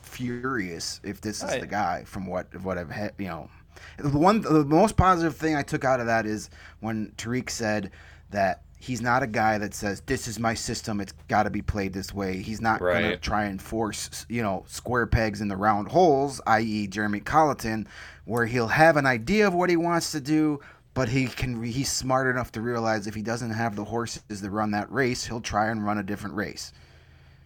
[0.01, 3.13] furious if this is the guy from what what I've had.
[3.19, 3.51] You know,
[3.99, 6.49] the one the most positive thing I took out of that is
[6.81, 7.91] when Tarik said
[8.31, 11.63] that he's not a guy that says this is my system it's got to be
[11.63, 13.01] played this way he's not right.
[13.01, 17.21] going to try and force you know square pegs in the round holes i.e jeremy
[17.21, 17.87] colliton
[18.25, 20.61] where he'll have an idea of what he wants to do
[20.95, 24.51] but he can he's smart enough to realize if he doesn't have the horses to
[24.51, 26.73] run that race he'll try and run a different race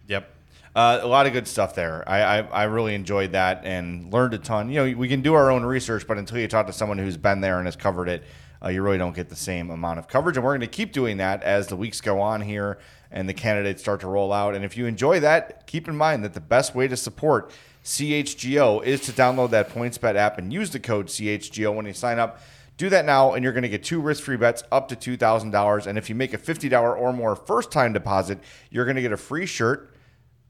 [0.07, 0.29] yep
[0.73, 2.07] uh, a lot of good stuff there.
[2.07, 4.69] I, I, I really enjoyed that and learned a ton.
[4.69, 7.17] You know, we can do our own research, but until you talk to someone who's
[7.17, 8.23] been there and has covered it,
[8.63, 10.37] uh, you really don't get the same amount of coverage.
[10.37, 12.77] And we're going to keep doing that as the weeks go on here
[13.11, 14.55] and the candidates start to roll out.
[14.55, 17.51] And if you enjoy that, keep in mind that the best way to support
[17.83, 22.19] CHGO is to download that PointsBet app and use the code CHGO when you sign
[22.19, 22.39] up.
[22.77, 25.87] Do that now, and you're going to get two risk free bets up to $2,000.
[25.87, 29.11] And if you make a $50 or more first time deposit, you're going to get
[29.11, 29.90] a free shirt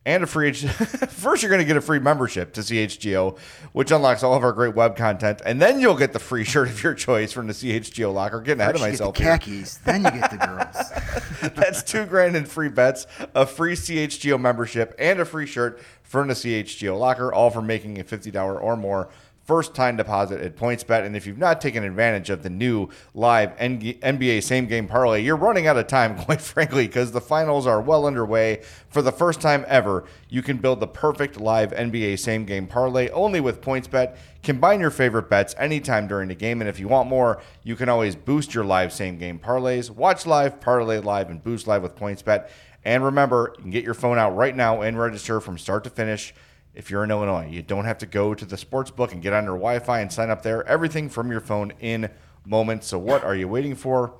[0.06, 3.38] and a free first you're going to get a free membership to CHGO
[3.72, 6.70] which unlocks all of our great web content and then you'll get the free shirt
[6.70, 8.42] of your choice from the CHGO locker.
[8.42, 11.52] Getting ahead of myself you get the khakis then you get the girls.
[11.56, 16.28] That's 2 grand in free bets a free CHGO membership and a free shirt from
[16.28, 19.10] the CHGO locker all for making a $50 or more
[19.44, 21.06] first time deposit at PointsBet.
[21.06, 25.36] And if you've not taken advantage of the new live NBA same game parlay, you're
[25.36, 28.62] running out of time, quite frankly, because the finals are well underway.
[28.90, 33.10] For the first time ever, you can build the perfect live NBA same game parlay
[33.10, 34.16] only with PointsBet.
[34.44, 36.62] Combine your favorite bets anytime during the game.
[36.62, 39.90] And if you want more, you can always boost your live same game parlays.
[39.90, 42.50] Watch live, parlay live, and boost live with PointsBet.
[42.84, 45.90] And remember, you can get your phone out right now and register from start to
[45.90, 46.34] finish
[46.74, 47.48] if you're in Illinois.
[47.50, 50.00] You don't have to go to the sports book and get on your Wi Fi
[50.00, 50.68] and sign up there.
[50.68, 52.10] Everything from your phone in
[52.46, 52.88] moments.
[52.88, 54.14] So, what are you waiting for?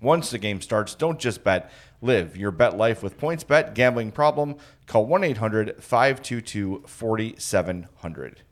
[0.00, 1.70] Once the game starts, don't just bet.
[2.02, 3.74] Live your bet life with PointsBet.
[3.74, 4.56] Gambling problem?
[4.86, 8.42] Call 1 800 522 4700.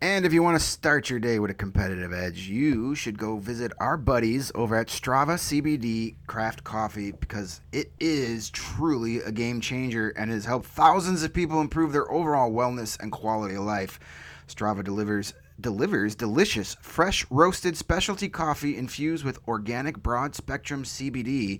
[0.00, 3.36] And if you want to start your day with a competitive edge, you should go
[3.36, 9.60] visit our buddies over at Strava CBD Craft Coffee because it is truly a game
[9.60, 13.98] changer and has helped thousands of people improve their overall wellness and quality of life.
[14.46, 21.58] Strava delivers delivers delicious, fresh roasted specialty coffee infused with organic broad spectrum CBD.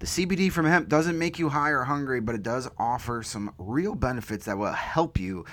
[0.00, 3.54] The CBD from hemp doesn't make you high or hungry, but it does offer some
[3.58, 5.44] real benefits that will help you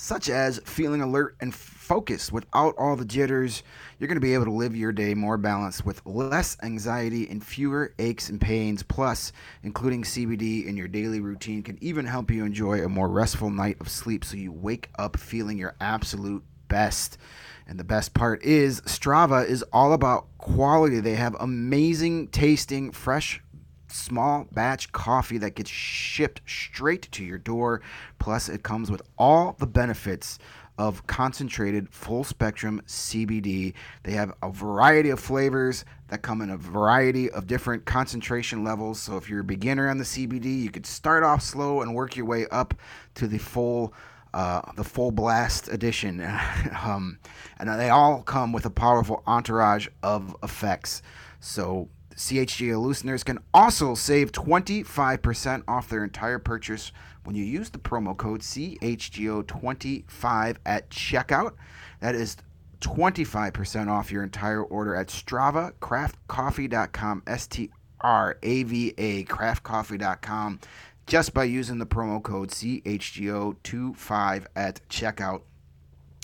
[0.00, 3.62] such as feeling alert and focused without all the jitters.
[3.98, 7.44] You're going to be able to live your day more balanced with less anxiety and
[7.44, 8.82] fewer aches and pains.
[8.82, 9.30] Plus,
[9.62, 13.76] including CBD in your daily routine can even help you enjoy a more restful night
[13.78, 17.18] of sleep so you wake up feeling your absolute best.
[17.66, 21.00] And the best part is, Strava is all about quality.
[21.00, 23.42] They have amazing tasting, fresh
[23.90, 27.82] small batch coffee that gets shipped straight to your door.
[28.18, 30.38] Plus, it comes with all the benefits
[30.80, 33.74] of concentrated full spectrum CBD.
[34.02, 38.98] They have a variety of flavors that come in a variety of different concentration levels.
[38.98, 42.16] So if you're a beginner on the CBD, you could start off slow and work
[42.16, 42.72] your way up
[43.16, 43.92] to the full
[44.32, 46.20] uh, the full blast edition.
[46.82, 47.18] um,
[47.58, 51.02] and they all come with a powerful entourage of effects.
[51.40, 56.92] So CHGO listeners can also save 25% off their entire purchase
[57.24, 61.52] when you use the promo code CHGO25 at checkout.
[62.00, 62.36] That is
[62.80, 67.70] 25% off your entire order at StravaCraftCoffee.com, S T
[68.00, 70.60] R A V A, craftcoffee.com,
[71.06, 75.42] just by using the promo code CHGO25 at checkout.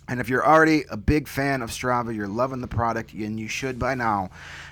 [0.08, 3.48] And if you're already a big fan of Strava, you're loving the product, and you
[3.48, 4.30] should by now,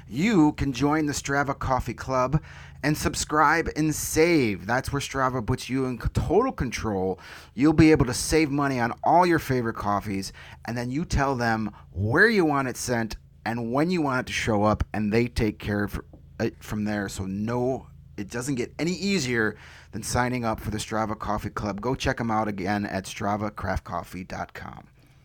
[0.09, 2.41] you can join the Strava Coffee Club
[2.85, 4.67] and subscribe and save.
[4.67, 7.19] That's where Strava puts you in total control.
[7.55, 10.33] You'll be able to save money on all your favorite coffees,
[10.67, 13.17] and then you tell them where you want it sent
[13.47, 16.01] and when you want it to show up, and they take care of
[16.39, 17.09] it from there.
[17.09, 19.57] So, no, it doesn't get any easier
[19.93, 21.81] than signing up for the Strava Coffee Club.
[21.81, 24.85] Go check them out again at StravaCraftCoffee.com.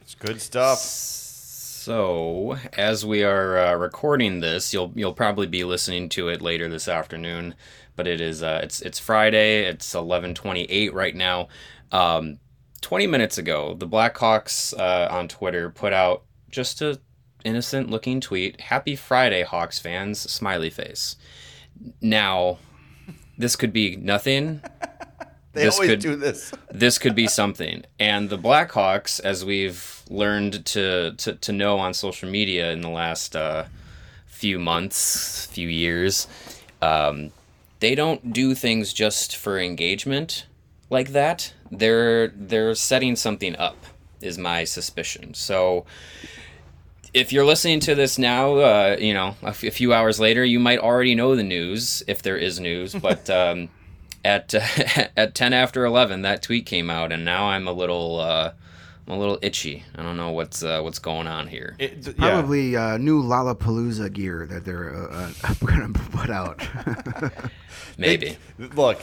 [0.10, 0.80] It's good stuff.
[0.80, 6.68] So, as we are uh, recording this, you'll you'll probably be listening to it later
[6.68, 7.54] this afternoon.
[7.96, 9.66] But it is uh, it's it's Friday.
[9.66, 11.50] It's eleven twenty eight right now.
[11.92, 12.40] Um,
[12.82, 17.00] Twenty minutes ago, the Blackhawks uh, on Twitter put out just a
[17.46, 18.62] innocent looking tweet.
[18.62, 20.20] Happy Friday, Hawks fans!
[20.20, 21.18] Smiley face.
[22.02, 22.58] Now,
[23.38, 24.64] this could be nothing.
[25.54, 26.52] They this always could, do this.
[26.72, 27.84] this could be something.
[28.00, 32.90] And the Blackhawks, as we've learned to, to, to know on social media in the
[32.90, 33.66] last uh,
[34.28, 36.28] few months, few years,
[36.82, 37.32] um,
[37.80, 40.46] they don't do things just for engagement.
[40.90, 43.78] like that, they're they're setting something up.
[44.22, 45.34] Is my suspicion.
[45.34, 45.86] So
[47.14, 50.44] if you're listening to this now, uh, you know, a, f- a few hours later,
[50.44, 52.94] you might already know the news if there is news.
[53.02, 53.70] But um,
[54.24, 54.60] at uh,
[55.18, 58.20] at ten after eleven, that tweet came out, and now I'm a little.
[58.20, 58.54] Uh,
[59.08, 59.84] I'm a little itchy.
[59.96, 61.76] I don't know what's uh, what's going on here.
[61.80, 62.14] It, yeah.
[62.14, 66.68] Probably uh, new Lollapalooza gear that they're uh, uh going to put out.
[67.98, 68.38] Maybe.
[68.60, 69.02] They, look,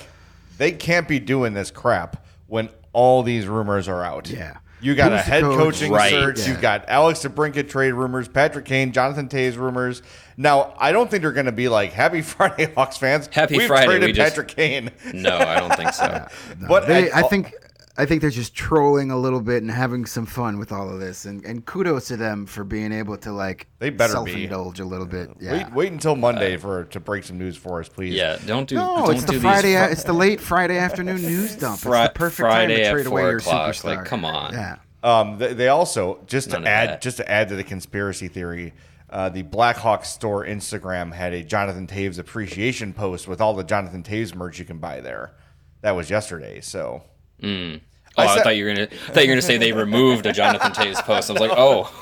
[0.58, 4.30] they can't be doing this crap when all these rumors are out.
[4.30, 4.58] Yeah.
[4.80, 5.56] You got Who's a head coach?
[5.56, 6.10] coaching right.
[6.10, 6.40] search.
[6.40, 6.48] Yeah.
[6.48, 10.02] You've got Alex DeBrincat trade rumors, Patrick Kane, Jonathan Toews rumors.
[10.36, 13.28] Now, I don't think they're going to be like Happy Friday, Hawks fans.
[13.32, 13.86] Happy We've Friday.
[13.86, 14.56] Traded we Patrick just...
[14.56, 14.90] Kane.
[15.14, 16.04] No, I don't think so.
[16.04, 16.28] yeah,
[16.60, 16.68] no.
[16.68, 17.54] But they, I, I think
[17.98, 21.00] I think they're just trolling a little bit and having some fun with all of
[21.00, 21.24] this.
[21.24, 24.82] And, and kudos to them for being able to like they better self-indulge be.
[24.82, 25.30] a little bit.
[25.40, 25.52] Yeah.
[25.52, 28.14] Wait, wait until Monday uh, for to break some news for us, please.
[28.14, 28.74] Yeah, don't do.
[28.74, 29.74] No, don't it's the Friday.
[29.74, 31.80] Fr- it's the late Friday afternoon news dump.
[31.80, 33.74] Fri- it's the perfect Friday time to trade away your o'clock.
[33.74, 33.96] superstar.
[33.96, 34.52] Like, come on.
[34.52, 34.76] Yeah.
[35.02, 38.74] Um, they, they also just None to add just to add to the conspiracy theory.
[39.08, 44.02] Uh, the Blackhawks store Instagram had a Jonathan Toews appreciation post with all the Jonathan
[44.02, 45.32] Toews merch you can buy there.
[45.80, 46.60] That was yesterday.
[46.60, 47.02] So.
[47.42, 47.80] Mm.
[48.18, 48.88] Oh, I, said, I, thought you were gonna.
[48.90, 51.28] I thought you were gonna say they removed a Jonathan Toews post.
[51.28, 51.92] I was like, oh,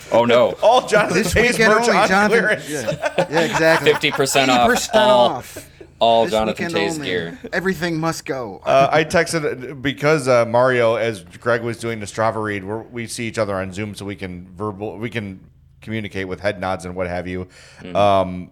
[0.12, 0.52] oh no.
[0.62, 2.68] All Jonathan this Toews merch only, on Jonathan, clearance.
[2.68, 3.92] Yeah, yeah exactly.
[3.92, 4.88] Fifty percent off.
[4.94, 5.70] All, off.
[6.00, 7.06] All this Jonathan Toews only.
[7.06, 7.38] gear.
[7.52, 8.60] Everything must go.
[8.64, 13.28] uh, I texted because uh, Mario, as Greg was doing the Strava read, we see
[13.28, 15.49] each other on Zoom, so we can verbal, we can
[15.80, 17.48] communicate with head nods and what have you.
[17.80, 17.96] Mm-hmm.
[17.96, 18.50] Um,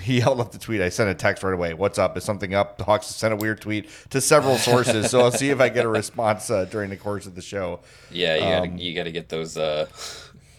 [0.00, 0.80] he held up the tweet.
[0.80, 1.74] I sent a text right away.
[1.74, 2.16] What's up?
[2.16, 2.78] Is something up?
[2.78, 5.84] The Hawks sent a weird tweet to several sources, so I'll see if I get
[5.84, 7.80] a response uh, during the course of the show.
[8.08, 9.86] Yeah, you um, you gotta get those uh,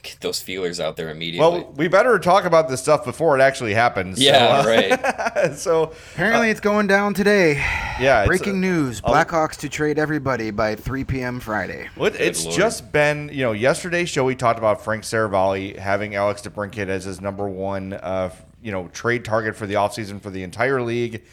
[0.08, 1.62] get those feelers out there immediately.
[1.62, 4.20] Well, we better talk about this stuff before it actually happens.
[4.22, 5.54] Yeah, so, uh, right.
[5.56, 7.64] so apparently, uh, it's going down today.
[7.98, 11.40] Yeah, breaking news: Blackhawks to trade everybody by 3 p.m.
[11.40, 11.90] Friday.
[11.98, 12.56] Well, it's Lord.
[12.56, 17.06] just been you know yesterday's show we talked about Frank Seravalli having Alex DeBrincat as
[17.06, 18.30] his number one uh,
[18.62, 21.24] you know trade target for the offseason for the entire league,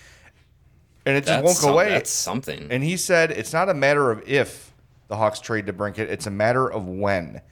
[1.04, 1.90] and it just that's won't go away.
[1.90, 2.68] That's something.
[2.70, 4.72] And he said it's not a matter of if
[5.08, 7.42] the Hawks trade DeBrincat; it's a matter of when.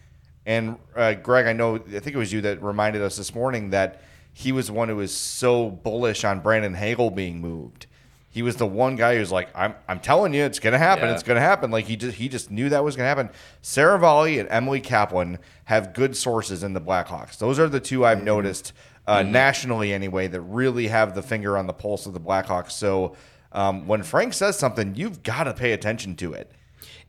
[0.45, 3.71] And uh, Greg, I know, I think it was you that reminded us this morning
[3.71, 4.03] that
[4.33, 7.87] he was one who was so bullish on Brandon Hagel being moved.
[8.31, 11.05] He was the one guy who's like, I'm, I'm telling you, it's gonna happen.
[11.05, 11.15] Yeah.
[11.15, 11.71] It's gonna happen.
[11.71, 13.29] Like he just, he just knew that was gonna happen.
[13.63, 17.37] Seravalli and Emily Kaplan have good sources in the Blackhawks.
[17.37, 18.25] Those are the two I've mm-hmm.
[18.25, 18.73] noticed
[19.07, 19.33] uh, mm-hmm.
[19.33, 22.71] nationally, anyway, that really have the finger on the pulse of the Blackhawks.
[22.71, 23.15] So
[23.53, 26.51] um, when Frank says something, you've got to pay attention to it.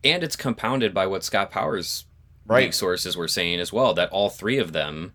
[0.04, 2.04] And it's compounded by what Scott Powers
[2.46, 2.74] right.
[2.74, 5.14] sources were saying as well that all three of them,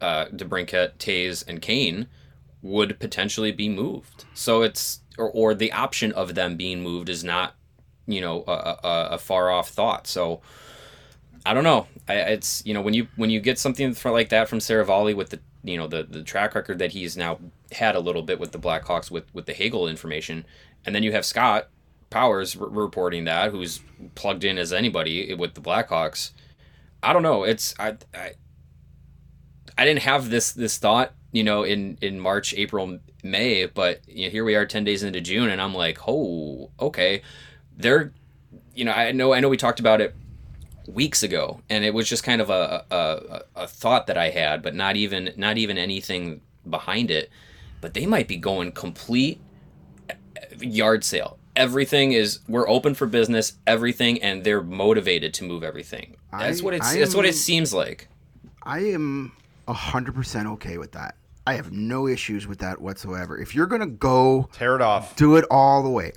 [0.00, 2.08] uh, DeBrincat, Toews, and Kane,
[2.62, 4.24] would potentially be moved.
[4.34, 7.54] So it's or, or the option of them being moved is not,
[8.06, 10.06] you know, a, a, a far off thought.
[10.06, 10.40] So
[11.46, 11.86] I don't know.
[12.08, 15.14] I, it's you know when you when you get something for, like that from Seravalli
[15.14, 17.38] with the you know the the track record that he's now
[17.72, 20.44] had a little bit with the Blackhawks with with the Hagel information,
[20.84, 21.68] and then you have Scott
[22.10, 23.80] Powers r- reporting that who's
[24.16, 26.32] plugged in as anybody with the Blackhawks.
[27.06, 27.44] I don't know.
[27.44, 28.32] It's I, I
[29.78, 34.24] I didn't have this this thought, you know, in in March, April, May, but you
[34.24, 37.22] know, here we are 10 days into June and I'm like, "Oh, okay.
[37.76, 38.12] They're
[38.74, 40.16] you know, I know I know we talked about it
[40.88, 44.60] weeks ago and it was just kind of a, a, a thought that I had,
[44.60, 47.30] but not even not even anything behind it.
[47.80, 49.40] But they might be going complete
[50.10, 50.14] eh,
[50.60, 56.16] yard sale everything is we're open for business, everything, and they're motivated to move everything.
[56.32, 56.94] That's I, what it's.
[56.94, 58.08] that's what it seems like.
[58.62, 59.32] I am
[59.68, 61.16] hundred percent okay with that.
[61.46, 63.38] I have no issues with that whatsoever.
[63.38, 66.12] If you're gonna go tear it off, do it all the way.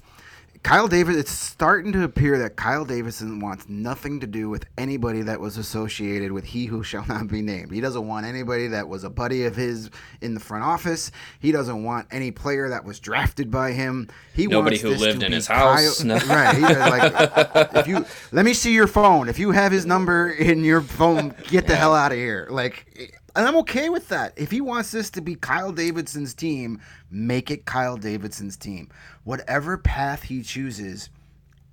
[0.63, 5.21] Kyle Davis, it's starting to appear that Kyle Davidson wants nothing to do with anybody
[5.21, 7.71] that was associated with he who shall not be named.
[7.71, 9.89] He doesn't want anybody that was a buddy of his
[10.21, 11.11] in the front office.
[11.39, 14.09] He doesn't want any player that was drafted by him.
[14.33, 16.03] He nobody who lived in his house.
[16.03, 16.15] No.
[16.15, 16.59] Right.
[16.59, 19.29] Like, if you let me see your phone.
[19.29, 22.47] If you have his number in your phone, get the hell out of here.
[22.51, 24.33] Like and I'm okay with that.
[24.35, 28.89] If he wants this to be Kyle Davidson's team, make it Kyle Davidson's team.
[29.23, 31.09] Whatever path he chooses,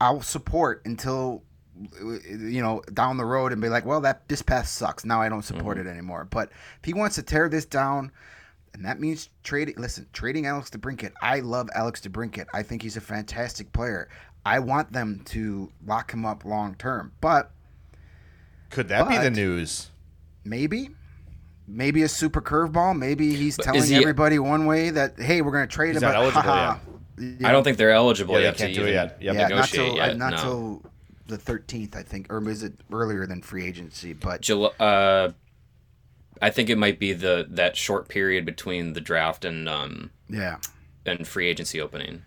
[0.00, 1.42] I'll support until
[2.00, 5.04] you know down the road and be like, well, that this path sucks.
[5.04, 5.88] Now I don't support mm-hmm.
[5.88, 6.28] it anymore.
[6.30, 8.12] But if he wants to tear this down,
[8.72, 9.74] and that means trading.
[9.76, 11.14] Listen, trading Alex DeBrincat.
[11.20, 12.46] I love Alex DeBrincat.
[12.54, 14.08] I think he's a fantastic player.
[14.44, 17.10] I want them to lock him up long term.
[17.20, 17.50] But
[18.70, 19.90] could that but, be the news?
[20.44, 20.90] Maybe
[21.66, 22.96] maybe a super curveball.
[22.96, 26.02] Maybe he's but telling he, everybody one way that hey, we're going to trade he's
[26.02, 26.08] him.
[26.08, 27.48] Not eligible, yeah.
[27.48, 29.16] I don't think they're eligible yeah, yet they can't to do it yet.
[29.20, 29.34] Yep.
[29.34, 30.16] yeah, not till yet.
[30.16, 30.36] not no.
[30.38, 30.82] till
[31.26, 34.12] the 13th, I think, or is it earlier than free agency?
[34.12, 35.30] But Jul- uh,
[36.40, 40.58] I think it might be the that short period between the draft and um yeah,
[41.04, 42.22] and free agency opening.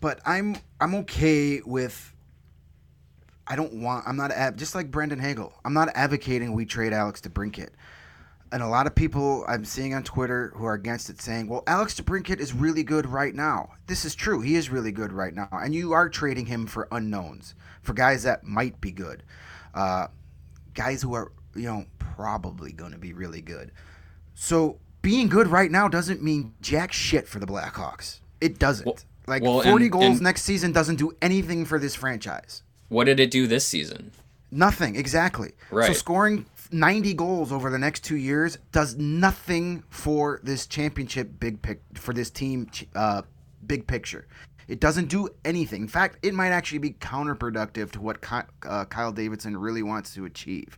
[0.00, 2.12] but I'm I'm okay with.
[3.46, 4.08] I don't want.
[4.08, 5.52] I'm not ad, just like Brandon Hagel.
[5.64, 7.70] I'm not advocating we trade Alex to DeBrincat.
[8.54, 11.64] And a lot of people I'm seeing on Twitter who are against it saying, "Well,
[11.66, 14.42] Alex DeBrincat is really good right now." This is true.
[14.42, 18.22] He is really good right now, and you are trading him for unknowns, for guys
[18.22, 19.24] that might be good,
[19.74, 20.06] uh,
[20.72, 23.72] guys who are you know probably going to be really good.
[24.34, 28.20] So being good right now doesn't mean jack shit for the Blackhawks.
[28.40, 28.86] It doesn't.
[28.86, 32.62] Well- like well, 40 and- goals and- next season doesn't do anything for this franchise.
[32.88, 34.12] What did it do this season?
[34.50, 35.52] Nothing, exactly.
[35.72, 35.88] Right.
[35.88, 41.62] So scoring 90 goals over the next two years does nothing for this championship big
[41.62, 43.22] pic for this team uh,
[43.66, 44.26] big picture.
[44.66, 45.82] It doesn't do anything.
[45.82, 50.14] In fact, it might actually be counterproductive to what Ky- uh, Kyle Davidson really wants
[50.14, 50.76] to achieve.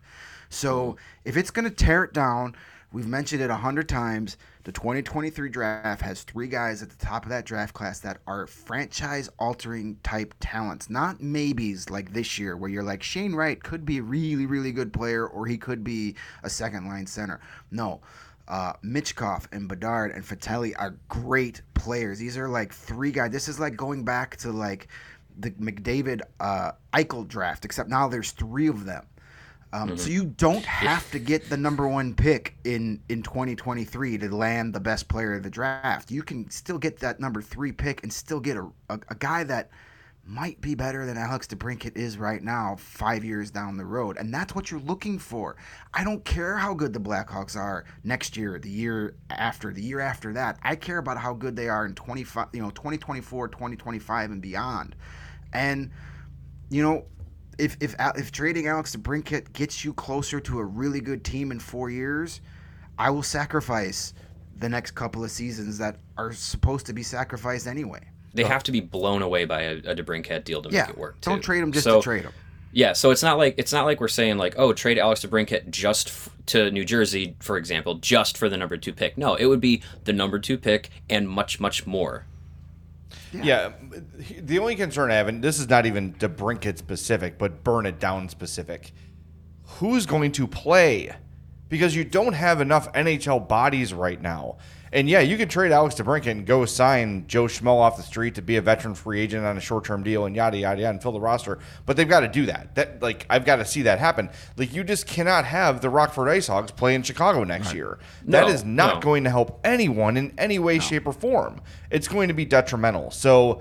[0.50, 2.56] So if it's going to tear it down,
[2.92, 4.36] we've mentioned it a hundred times.
[4.66, 8.48] The 2023 draft has three guys at the top of that draft class that are
[8.48, 13.84] franchise altering type talents, not maybes like this year, where you're like, Shane Wright could
[13.84, 17.38] be a really, really good player or he could be a second line center.
[17.70, 18.00] No.
[18.48, 22.18] Uh, Michkov and Bedard and Fantilli are great players.
[22.18, 23.30] These are like three guys.
[23.30, 24.88] This is like going back to like
[25.38, 29.06] the McDavid uh, Eichel draft, except now there's three of them.
[29.72, 34.34] Um, So you don't have to get the number one pick in in 2023 to
[34.34, 36.10] land the best player of the draft.
[36.10, 39.44] You can still get that number three pick and still get a, a, a guy
[39.44, 39.70] that
[40.28, 44.34] might be better than Alex DeBrincat is right now, five years down the road, and
[44.34, 45.56] that's what you're looking for.
[45.94, 50.00] I don't care how good the Blackhawks are next year, the year after, the year
[50.00, 50.58] after that.
[50.62, 54.96] I care about how good they are in 25, you know, 2024, 2025, and beyond.
[55.52, 55.90] And
[56.70, 57.04] you know,
[57.58, 61.58] if if if trading Alex DeBrincat gets you closer to a really good team in
[61.60, 62.40] four years,
[62.98, 64.14] I will sacrifice
[64.58, 68.00] the next couple of seasons that are supposed to be sacrificed anyway.
[68.34, 70.98] They have to be blown away by a, a DeBrincat deal to Yeah, make it
[70.98, 71.20] work.
[71.22, 72.32] don't trade him just So- to trade him.
[72.72, 75.70] Yeah, so it's not like it's not like we're saying like, oh, trade Alex DeBrincat
[75.70, 79.16] just f- to New Jersey, for example, just for the number two pick.
[79.16, 82.26] No, it would be the number two pick and much, much more.
[83.32, 83.72] Yeah.
[84.40, 87.98] The only concern I have, and this is not even DeBrincat specific, but burn it
[87.98, 88.92] down specific.
[89.64, 91.14] Who's going to play?
[91.68, 94.58] Because you don't have enough NHL bodies right now.
[94.96, 98.34] And yeah, you could trade Alex DeBrincat and go sign Joe Schmo off the street
[98.36, 100.90] to be a veteran free agent on a short term deal and yada yada yada
[100.90, 101.58] and fill the roster.
[101.84, 102.74] But they've got to do that.
[102.76, 104.30] That like I've got to see that happen.
[104.56, 107.98] Like you just cannot have the Rockford Ice Hogs play in Chicago next year.
[108.24, 109.00] That No, is not no.
[109.02, 111.60] going to help anyone in any way, shape, or form.
[111.90, 113.10] It's going to be detrimental.
[113.10, 113.60] So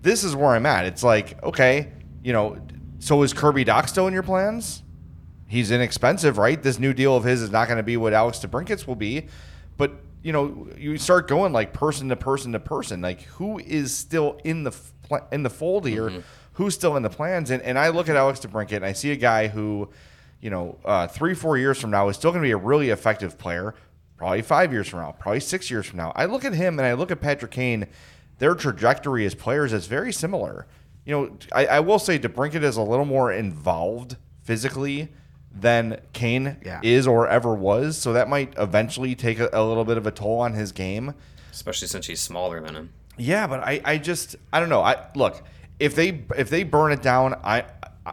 [0.00, 0.84] this is where I'm at.
[0.84, 1.92] It's like, okay,
[2.24, 2.60] you know,
[2.98, 4.82] so is Kirby Dach still in your plans?
[5.46, 6.60] He's inexpensive, right?
[6.60, 9.28] This new deal of his is not going to be what Alex DeBrincat's will be.
[9.76, 13.00] But, you know, you start going like person to person to person.
[13.00, 14.74] Like who is still in the
[15.30, 16.22] in the fold here?
[16.54, 17.50] Who's still in the plans?
[17.50, 19.88] And, and I look at Alex DeBrincat and I see a guy who,
[20.40, 22.90] you know, uh, three, four years from now is still going to be a really
[22.90, 23.74] effective player.
[24.16, 26.12] Probably five years from now, probably six years from now.
[26.14, 27.86] I look at him and I look at Patrick Kane.
[28.38, 30.66] Their trajectory as players is very similar.
[31.04, 35.08] You know, I, I will say DeBrincat is a little more involved physically
[35.54, 36.80] than Kane Yeah.
[36.82, 37.98] is or ever was.
[37.98, 41.14] So that might eventually take a, a little bit of a toll on his game.
[41.50, 42.90] Especially since he's smaller than him.
[43.18, 44.80] Yeah, but I, I just I don't know.
[44.80, 45.42] I look
[45.78, 47.64] if they if they burn it down, I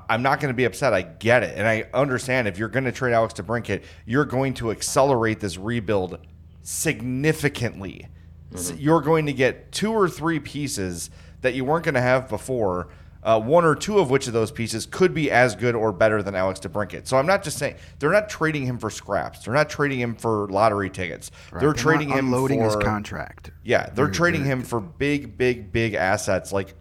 [0.10, 0.94] I'm not going to be upset.
[0.94, 4.26] I get it, and I understand if you're going to trade Alex to DeBrincat, you're
[4.26, 6.20] going to accelerate this rebuild
[6.62, 8.08] significantly.
[8.54, 8.82] S- mm-hmm.
[8.82, 11.10] You're going to get two or three pieces
[11.42, 12.90] that you weren't going to have before.
[13.22, 16.24] Uh, one or two of which of those pieces could be as good or better
[16.24, 17.06] than Alex DeBrincat.
[17.06, 19.40] So I'm not just saying they're not trading him for scraps.
[19.44, 21.30] They're not trading him for lottery tickets.
[21.52, 23.52] They're They're trading him unloading for his contract.
[23.64, 26.76] yeah, they're trading him for big, big, big assets like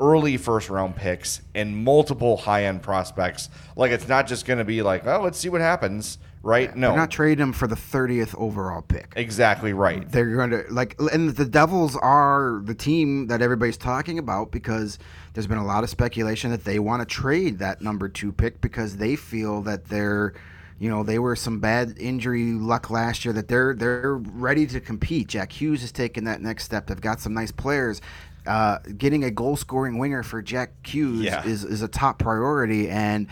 [0.00, 3.48] early first round picks and multiple high end prospects.
[3.76, 6.74] Like it's not just going to be like, oh, let's see what happens, right?
[6.74, 9.12] no, They're not trading him for the 30th overall pick.
[9.16, 10.06] exactly right.
[10.10, 14.98] They're going to like, and the Devils are the team that everybody's talking about because
[15.34, 18.60] there's been a lot of speculation that they want to trade that number two pick
[18.60, 20.34] because they feel that they're,
[20.78, 24.80] you know, they were some bad injury luck last year that they're they're ready to
[24.80, 25.28] compete.
[25.28, 26.86] Jack Hughes has taken that next step.
[26.86, 28.00] They've got some nice players.
[28.46, 31.44] Uh, getting a goal scoring winger for Jack Hughes Yeah.
[31.44, 33.26] is is a top priority and.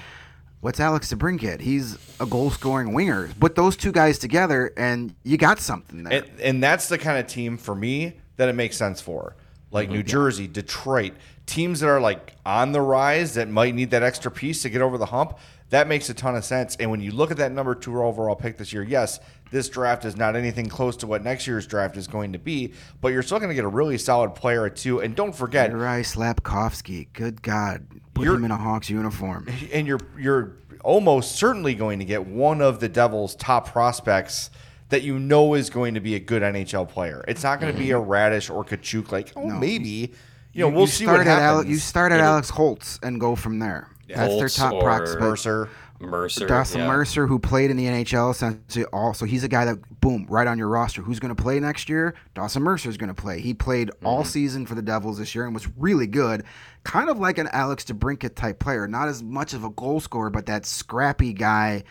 [0.61, 1.61] What's Alex DeBrincat?
[1.61, 3.29] He's a goal scoring winger.
[3.39, 6.25] Put those two guys together, and you got something there.
[6.25, 9.37] And, and that's the kind of team for me that it makes sense for.
[9.71, 9.97] Like mm-hmm.
[9.97, 11.14] New Jersey, Detroit,
[11.47, 14.83] teams that are like on the rise that might need that extra piece to get
[14.83, 15.39] over the hump.
[15.71, 16.77] That makes a ton of sense.
[16.77, 20.05] And when you look at that number two overall pick this year, yes, this draft
[20.05, 23.23] is not anything close to what next year's draft is going to be, but you're
[23.23, 25.01] still going to get a really solid player at two.
[25.01, 27.09] And don't forget, Uri Slafkovsky.
[27.12, 29.47] Good God, put him in a Hawks uniform.
[29.73, 34.51] And you're you're almost certainly going to get one of the Devils' top prospects
[34.89, 37.24] that you know is going to be a good NHL player.
[37.28, 38.11] It's not going to be a mm-hmm.
[38.11, 39.12] Raddysh or Katchouk.
[39.12, 39.55] Like, oh, no.
[39.55, 40.12] maybe.
[40.53, 41.66] You know, we'll you see what happens.
[41.66, 43.89] Ale- you start at Alex Holtz and go from there.
[44.09, 44.16] Yeah.
[44.16, 45.20] That's Holtz their top prospect.
[45.20, 45.68] Mercer.
[46.01, 46.87] Mercer, Dawson yeah.
[46.87, 50.57] Mercer, who played in the NHL, essentially also he's a guy that boom right on
[50.59, 51.03] your roster.
[51.03, 52.15] Who's going to play next year?
[52.35, 53.41] Dawson Mercer is going to play.
[53.41, 54.07] He played mm-hmm.
[54.07, 56.45] all season for the Devils this year and was really good.
[56.85, 60.31] Kind of like an Alex DeBrincat type player, not as much of a goal scorer,
[60.31, 61.83] but that scrappy guy.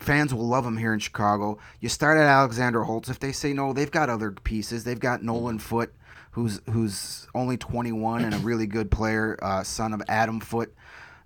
[0.00, 1.58] Fans will love him here in Chicago.
[1.80, 3.08] You start at Alexander Holtz.
[3.08, 4.84] If they say no, they've got other pieces.
[4.84, 5.94] They've got Nolan Foote,
[6.32, 10.74] who's who's only 21 and a really good player, uh, son of Adam Foote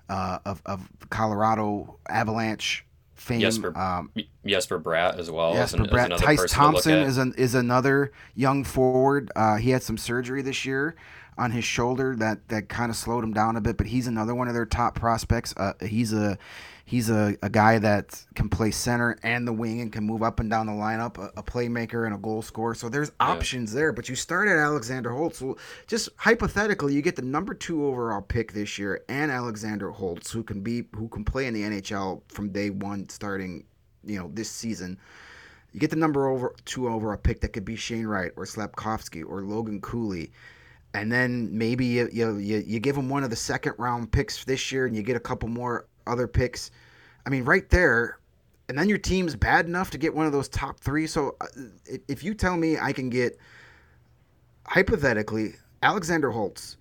[0.09, 2.85] uh, of, of Colorado Avalanche
[3.15, 3.41] fame.
[3.41, 4.11] Jesper, um,
[4.47, 5.53] Jesper Bratt as well.
[5.55, 6.19] Jesper as an, Bratt.
[6.19, 9.31] Tyce Thompson is an, is another young forward.
[9.37, 10.97] Uh, he had some surgery this year
[11.37, 14.35] on his shoulder that, that kind of slowed him down a bit, but he's another
[14.35, 15.55] one of their top prospects.
[15.57, 16.37] Uh, he's a
[16.89, 20.41] he's a, a guy that can play center and the wing and can move up
[20.41, 22.75] and down the lineup, a, a playmaker and a goal scorer.
[22.75, 23.81] So there's options yeah.
[23.81, 23.93] there.
[23.93, 25.39] But you start at Alexander Holtz.
[25.39, 30.33] So just hypothetically, you get the number two overall pick this year and Alexander Holtz,
[30.33, 33.65] who can be who can play in the NHL from day one, starting
[34.03, 34.99] you know this season.
[35.73, 39.23] You get the number over two overall pick that could be Shane Wright or Slafkovsky
[39.29, 40.33] or Logan Cooley
[40.95, 44.73] and then maybe you, you, you give them one of the second round picks this
[44.73, 46.71] year and you get a couple more other picks.
[47.27, 48.19] I mean, right there,
[48.69, 51.07] and then your team's bad enough to get one of those top three.
[51.07, 51.47] So uh,
[52.07, 53.39] if you tell me I can get,
[54.67, 56.77] hypothetically, Alexander Holtz,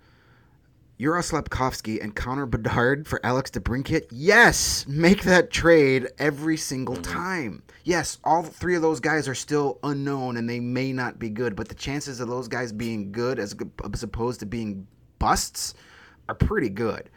[0.98, 7.14] Yura Slafkovsky, and Connor Bedard for Alex DeBrincat, yes, make that trade every single mm-hmm.
[7.14, 7.64] time.
[7.84, 11.56] Yes, all three of those guys are still unknown and they may not be good,
[11.56, 13.56] but the chances of those guys being good as,
[13.94, 14.88] as opposed to being
[15.20, 15.74] busts
[16.28, 17.10] are pretty good.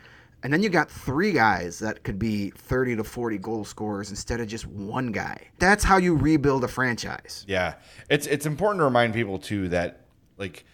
[0.43, 4.41] And then you got three guys that could be 30 to 40 goal scorers instead
[4.41, 5.49] of just one guy.
[5.59, 7.45] That's how you rebuild a franchise.
[7.47, 7.75] Yeah.
[8.09, 10.07] It's it's important to remind people too that
[10.39, 10.65] like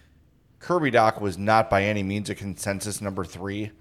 [0.61, 3.73] Kirby Dach was not by any means a consensus number 3.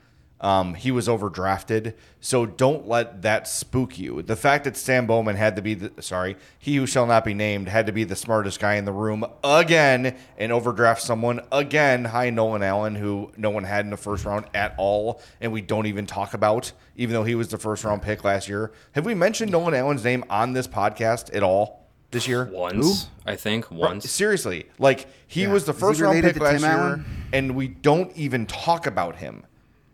[0.42, 4.22] Um, he was overdrafted, so don't let that spook you.
[4.22, 7.34] The fact that Stan Bowman had to be the sorry, he who shall not be
[7.34, 12.06] named had to be the smartest guy in the room again and overdraft someone again.
[12.06, 15.62] Hi, Nolan Allan, who no one had in the first round at all, and we
[15.62, 18.74] don't even talk about, even though he was the first round pick last year.
[18.92, 21.86] Have we mentioned Nolan Allan's name on this podcast at all?
[22.12, 22.50] this year?
[22.52, 23.10] Once, Who?
[23.26, 23.70] I think.
[23.72, 24.10] Once.
[24.10, 25.52] Seriously, like he yeah.
[25.52, 27.06] was the first round pick last Tim year, Allen?
[27.34, 29.44] and we don't even talk about him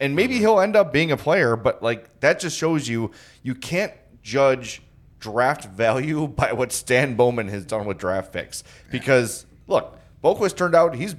[0.02, 3.12] and maybe he'll end up being a player, but like that just shows you
[3.44, 3.94] you can't
[4.24, 4.82] judge
[5.20, 8.64] draft value by what Stan Bowman has done with draft picks.
[8.90, 11.16] Because look, Boqvist turned out he's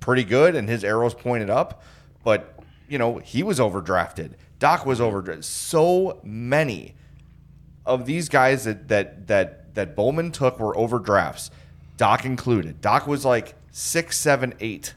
[0.00, 1.82] pretty good and his arrows pointed up,
[2.24, 2.58] but
[2.88, 4.32] you know, he was overdrafted.
[4.58, 5.44] Dach was overdrafted.
[5.44, 6.94] So many
[7.86, 11.50] of these guys that that that that Bowman took were overdrafts.
[11.96, 12.82] Dach included.
[12.82, 14.94] Dach was like six, seven, eight,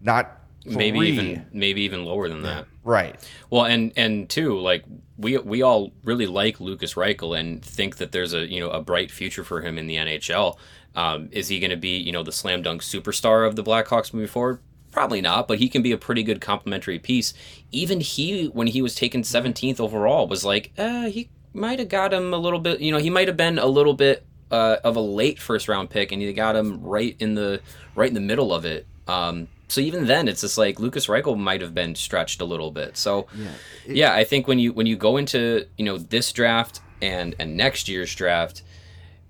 [0.00, 2.66] not maybe even maybe even lower than that.
[2.84, 3.16] Right.
[3.50, 4.84] Well, and and two, like
[5.18, 8.80] we we all really like Lukas Reichel and think that there's a you know a
[8.80, 10.56] bright future for him in the NHL.
[10.94, 14.12] Um, is he going to be you know the slam dunk superstar of the Blackhawks
[14.12, 14.60] moving forward?
[14.90, 17.32] Probably not, but he can be a pretty good complementary piece.
[17.70, 22.12] Even he, when he was taken 17th overall, was like, uh, he might have got
[22.12, 22.80] him a little bit.
[22.80, 25.88] You know, he might have been a little bit uh, of a late first round
[25.88, 27.60] pick, and he got him right in the
[27.94, 28.86] right in the middle of it.
[29.08, 32.70] Um, so even then, it's just like Lukas Reichel might have been stretched a little
[32.70, 32.98] bit.
[32.98, 33.48] So yeah,
[33.86, 37.34] it, yeah, I think when you when you go into you know this draft and
[37.38, 38.62] and next year's draft,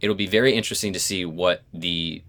[0.01, 2.24] it'll be very interesting to see what the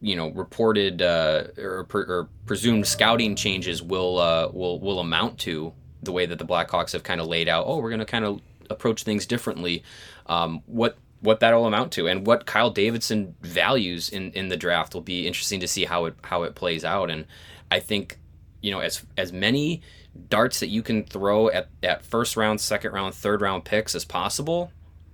[0.00, 5.72] you know reported uh, or, or, presumed scouting changes will uh, will will amount to
[6.02, 7.64] the way that the Blackhawks have kind of laid out.
[7.66, 9.82] Oh, we're going to kind of approach things differently.
[10.26, 14.94] Um, what what that'll amount to and what Kyle Davidson values in, in the draft
[14.94, 17.10] will be interesting to see how it how it plays out.
[17.10, 17.26] And
[17.70, 18.18] I think,
[18.60, 19.82] you know, as as many
[20.28, 24.04] darts that you can throw at, at first round, second round, third round picks as
[24.04, 24.72] possible,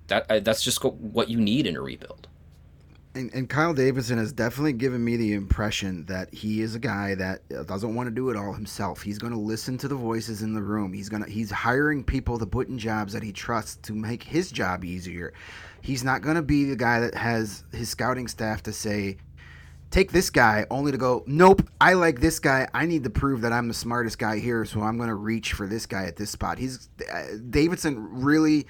[0.09, 2.29] that uh, that's just what you need in a rebuild.
[3.17, 7.15] And, and, Kyle Davidson has definitely given me the impression that he is a guy
[7.15, 9.03] that uh, doesn't want to do it all himself.
[9.03, 10.93] He's going to listen to the voices in the room.
[10.93, 14.25] He's going to he's hiring people to put in jobs that he trusts to make
[14.25, 15.33] his job easier.
[15.85, 19.19] He's not going to be the guy that has his scouting staff to say,
[19.91, 22.67] take this guy only to go, nope, I like this guy.
[22.73, 25.53] I need to prove that I'm the smartest guy here, so I'm going to reach
[25.53, 26.59] for this guy at this spot.
[26.59, 28.67] He's uh, Davidson really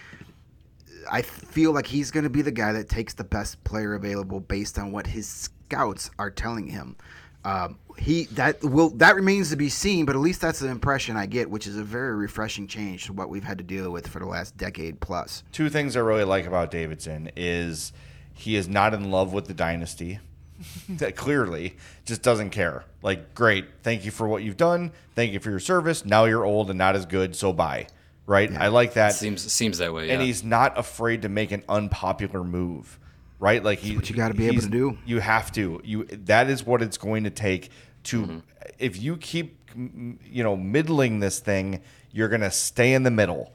[1.11, 4.41] I feel like he's going to be the guy that takes the best player available
[4.41, 6.97] based on what his scouts are telling him.
[7.45, 11.17] Um, he that will that remains to be seen, but at least that's the impression
[11.17, 14.09] I get, which is a very refreshing change to what we've had to deal with
[14.09, 15.45] for the last decade plus.
[15.53, 17.93] Two things I really like about Davidson is
[18.33, 20.21] he is not in love with the dynasty.
[20.89, 22.85] that clearly just doesn't care.
[23.03, 24.93] Like, great, thank you for what you've done.
[25.17, 26.05] Thank you for your service.
[26.05, 27.89] Now you're old and not as good, so bye
[28.27, 28.51] right?
[28.51, 28.63] Yeah.
[28.63, 29.15] I like that.
[29.15, 30.11] Seems seems that way.
[30.11, 32.99] And he's not afraid to make an unpopular move,
[33.39, 33.63] right?
[33.63, 34.99] Like he, what you got to be able to do.
[35.05, 35.81] You have to.
[35.85, 37.71] You that is what it's going to take
[38.05, 38.23] to.
[38.23, 38.39] Mm-hmm.
[38.79, 41.83] If you keep, you know, middling this thing,
[42.13, 43.53] you're going to stay in the middle.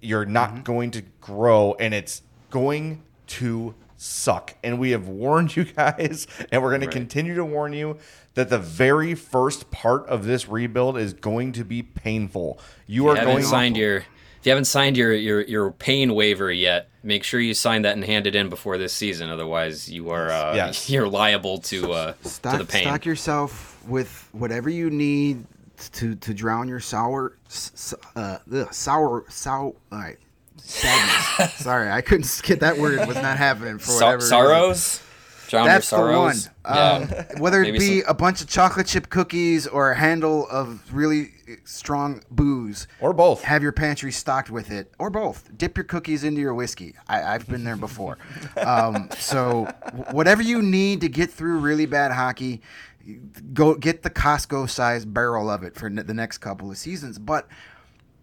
[0.00, 0.62] You're not mm-hmm.
[0.62, 4.54] going to grow, and it's going to suck.
[4.62, 6.90] And we have warned you guys, and we're going right.
[6.90, 7.98] to continue to warn you
[8.34, 12.58] that the very first part of this rebuild is going to be painful.
[12.86, 14.04] You, you are going signed your
[14.44, 17.94] if you haven't signed your, your your pain waiver yet, make sure you sign that
[17.94, 19.30] and hand it in before this season.
[19.30, 20.90] Otherwise, you are uh, yes.
[20.90, 22.82] you're liable to uh, stock, to the pain.
[22.82, 25.46] Stock yourself with whatever you need
[25.92, 27.38] to to drown your sour
[28.16, 28.36] uh,
[28.70, 29.72] sour sour.
[29.90, 30.18] All right,
[30.58, 31.54] sadness.
[31.64, 33.08] Sorry, I couldn't get that word.
[33.08, 34.20] Was not happening for whatever.
[34.20, 35.00] So- sorrows.
[35.48, 36.36] Drown That's the one.
[36.64, 38.10] Um, whether it be some...
[38.10, 41.33] a bunch of chocolate chip cookies or a handle of really
[41.64, 45.50] strong booze, or both, have your pantry stocked with it, or both.
[45.56, 46.94] Dip your cookies into your whiskey.
[47.08, 48.18] I, have been there before.
[48.56, 49.64] um, so
[50.10, 52.62] whatever you need to get through really bad hockey,
[53.52, 57.18] go get the Costco sized barrel of it for the next couple of seasons.
[57.18, 57.48] But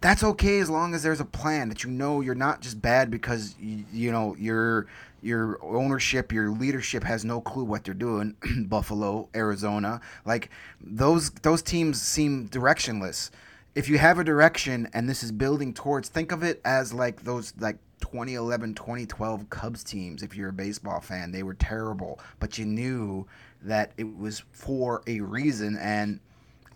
[0.00, 3.10] that's okay as long as there's a plan that you know you're not just bad
[3.10, 4.86] because you, you know you're
[5.22, 8.36] your ownership, your leadership has no clue what they're doing.
[8.68, 10.50] Buffalo, Arizona, like
[10.80, 13.30] those those teams seem directionless.
[13.74, 17.22] If you have a direction and this is building towards, think of it as like
[17.22, 20.22] those like 2011, 2012 Cubs teams.
[20.22, 23.26] If you're a baseball fan, they were terrible, but you knew
[23.62, 25.78] that it was for a reason.
[25.80, 26.20] And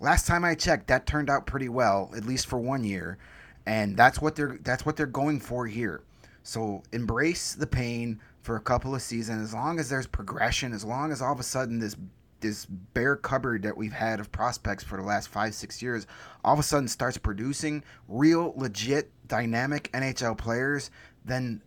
[0.00, 3.18] last time I checked, that turned out pretty well, at least for one year.
[3.66, 6.02] And that's what they're that's what they're going for here.
[6.44, 10.84] So embrace the pain, for a couple of seasons, as long as there's progression, as
[10.84, 11.96] long as all of a sudden this
[12.40, 16.06] this bare cupboard that we've had of prospects for the last five six years
[16.44, 20.90] all of a sudden starts producing real legit dynamic NHL players,
[21.24, 21.60] then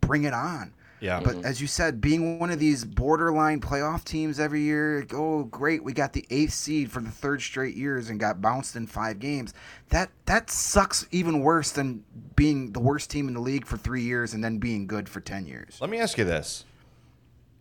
[0.00, 0.72] bring it on.
[1.02, 1.18] Yeah.
[1.18, 1.44] But mm-hmm.
[1.44, 5.92] as you said, being one of these borderline playoff teams every year, oh great, we
[5.92, 9.52] got the eighth seed for the third straight years and got bounced in five games.
[9.88, 12.04] That that sucks even worse than
[12.36, 15.20] being the worst team in the league for three years and then being good for
[15.20, 15.76] ten years.
[15.80, 16.64] Let me ask you this.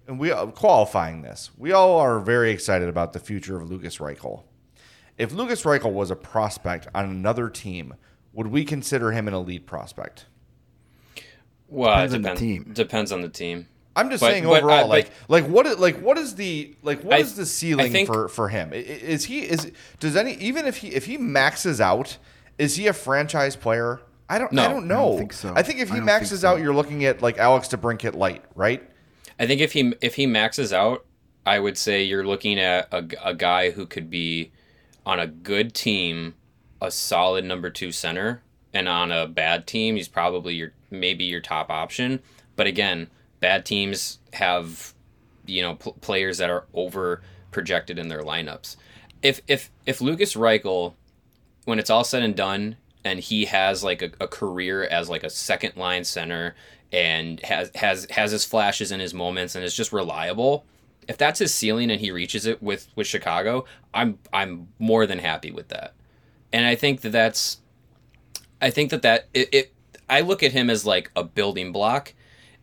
[0.07, 1.49] And we are qualifying this.
[1.57, 4.43] We all are very excited about the future of Lukas Reichel.
[5.17, 7.95] If Lukas Reichel was a prospect on another team,
[8.33, 10.27] would we consider him an elite prospect?
[11.71, 12.73] Well, depends it depends, on the team.
[12.73, 13.67] Depends on the team.
[13.95, 17.03] I'm just but, saying but overall, I, like, like what, like what is the, like
[17.03, 18.71] what I, is the ceiling think, for for him?
[18.73, 22.17] Is he is does any even if he if he maxes out,
[22.57, 24.01] is he a franchise player?
[24.29, 24.95] I don't, no, I don't know.
[24.95, 25.53] I don't think so.
[25.55, 26.49] I think if he maxes so.
[26.49, 28.81] out, you're looking at like Alex DeBrincat light, right?
[29.37, 31.05] I think if he if he maxes out,
[31.45, 34.51] I would say you're looking at a, a guy who could be
[35.05, 36.35] on a good team,
[36.81, 38.41] a solid number two center,
[38.73, 42.19] and on a bad team, he's probably your maybe your top option.
[42.55, 44.93] But again, bad teams have
[45.45, 47.21] you know pl- players that are over
[47.51, 48.75] projected in their lineups.
[49.21, 50.93] If if if Lukas Reichel,
[51.65, 55.23] when it's all said and done, and he has like a, a career as like
[55.23, 56.55] a second line center
[56.91, 60.65] and has has has his flashes and his moments and is just reliable.
[61.07, 65.19] If that's his ceiling and he reaches it with with Chicago, I'm I'm more than
[65.19, 65.93] happy with that.
[66.53, 67.59] And I think that that's
[68.61, 69.73] I think that that it, it
[70.11, 72.13] I look at him as like a building block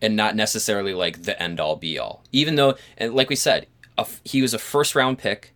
[0.01, 2.23] and not necessarily like the end all be all.
[2.31, 5.55] Even though, and like we said, a, he was a first round pick,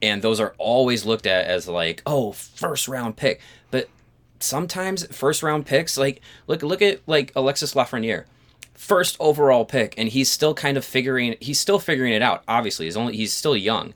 [0.00, 3.40] and those are always looked at as like, oh, first round pick.
[3.70, 3.88] But
[4.40, 8.24] sometimes first round picks, like look look at like Alexis Lafreniere,
[8.74, 12.44] first overall pick, and he's still kind of figuring he's still figuring it out.
[12.46, 13.94] Obviously, he's only he's still young,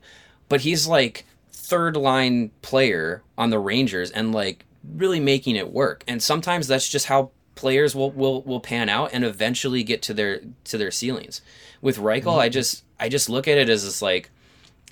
[0.49, 6.03] but he's like third line player on the Rangers and like really making it work.
[6.07, 10.13] And sometimes that's just how players will will will pan out and eventually get to
[10.13, 11.41] their to their ceilings.
[11.81, 12.39] With Reichel, mm-hmm.
[12.39, 14.29] I just I just look at it as this like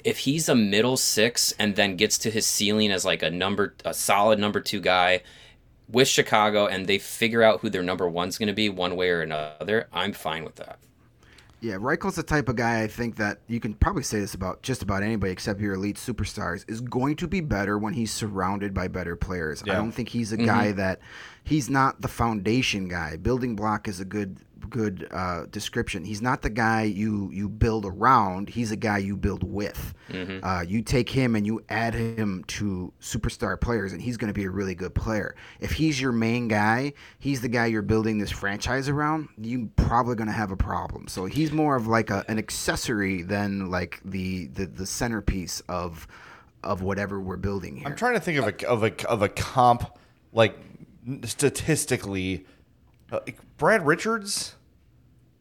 [0.04, 3.76] if he's a middle six and then gets to his ceiling as like a number
[3.86, 5.22] a solid number two guy
[5.90, 9.10] with Chicago and they figure out who their number one's going to be one way
[9.10, 10.80] or another, I'm fine with that.
[11.66, 14.62] Yeah, Reichel's the type of guy I think that you can probably say this about
[14.62, 18.72] just about anybody except your elite superstars is going to be better when he's surrounded
[18.72, 19.64] by better players.
[19.66, 19.74] Yeah.
[19.74, 20.46] I don't think he's a mm-hmm.
[20.46, 21.00] guy that
[21.44, 23.18] he's not the foundation guy.
[23.18, 24.38] Building block is a good
[24.70, 26.04] good uh, description.
[26.04, 28.50] He's not the guy you you build around.
[28.50, 29.94] He's a guy you build with.
[30.10, 30.46] Mm-hmm.
[30.46, 34.34] Uh, you take him and you add him to superstar players, and he's going to
[34.34, 35.36] be a really good player.
[35.60, 39.30] If he's your main guy, he's the guy you're building this franchise around.
[39.38, 41.08] You're probably going to have a problem.
[41.08, 46.08] So he's more of like a, an accessory than like the, the the centerpiece of
[46.64, 47.88] of whatever we're building here.
[47.88, 49.98] I'm trying to think of a of a of a comp
[50.34, 50.58] like
[51.24, 52.46] statistically.
[53.12, 53.20] Uh,
[53.58, 54.56] Brad Richards.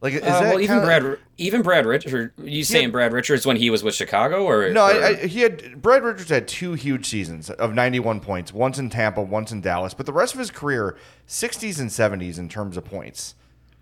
[0.01, 2.33] Like is uh, that well, even Brad, even Brad Richards.
[2.37, 4.85] You saying had, Brad Richards when he was with Chicago, or no?
[4.85, 4.91] Or?
[4.91, 8.89] I, I, he had Brad Richards had two huge seasons of 91 points, once in
[8.89, 9.93] Tampa, once in Dallas.
[9.93, 10.95] But the rest of his career,
[11.27, 13.35] 60s and 70s in terms of points,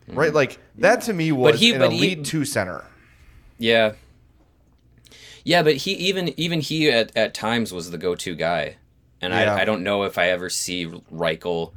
[0.08, 0.18] mm-hmm.
[0.18, 0.34] right?
[0.34, 2.86] Like that to me was he, an elite he, two center.
[3.58, 3.94] Yeah,
[5.44, 8.78] yeah, but he even even he at, at times was the go to guy,
[9.20, 9.56] and yeah.
[9.56, 11.74] I I don't know if I ever see Reichel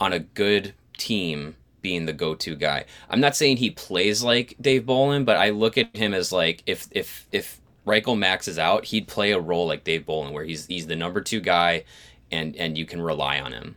[0.00, 2.86] on a good team being the go-to guy.
[3.10, 6.62] I'm not saying he plays like Dave Bolland, but I look at him as like
[6.66, 10.66] if if if Reichel maxes out, he'd play a role like Dave Bolland, where he's
[10.66, 11.84] he's the number two guy,
[12.30, 13.76] and and you can rely on him.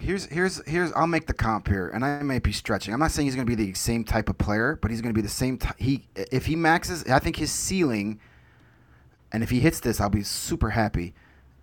[0.00, 2.94] Here's here's here's I'll make the comp here, and I may be stretching.
[2.94, 5.12] I'm not saying he's going to be the same type of player, but he's going
[5.12, 5.58] to be the same.
[5.58, 8.20] T- he if he maxes, I think his ceiling,
[9.32, 11.14] and if he hits this, I'll be super happy.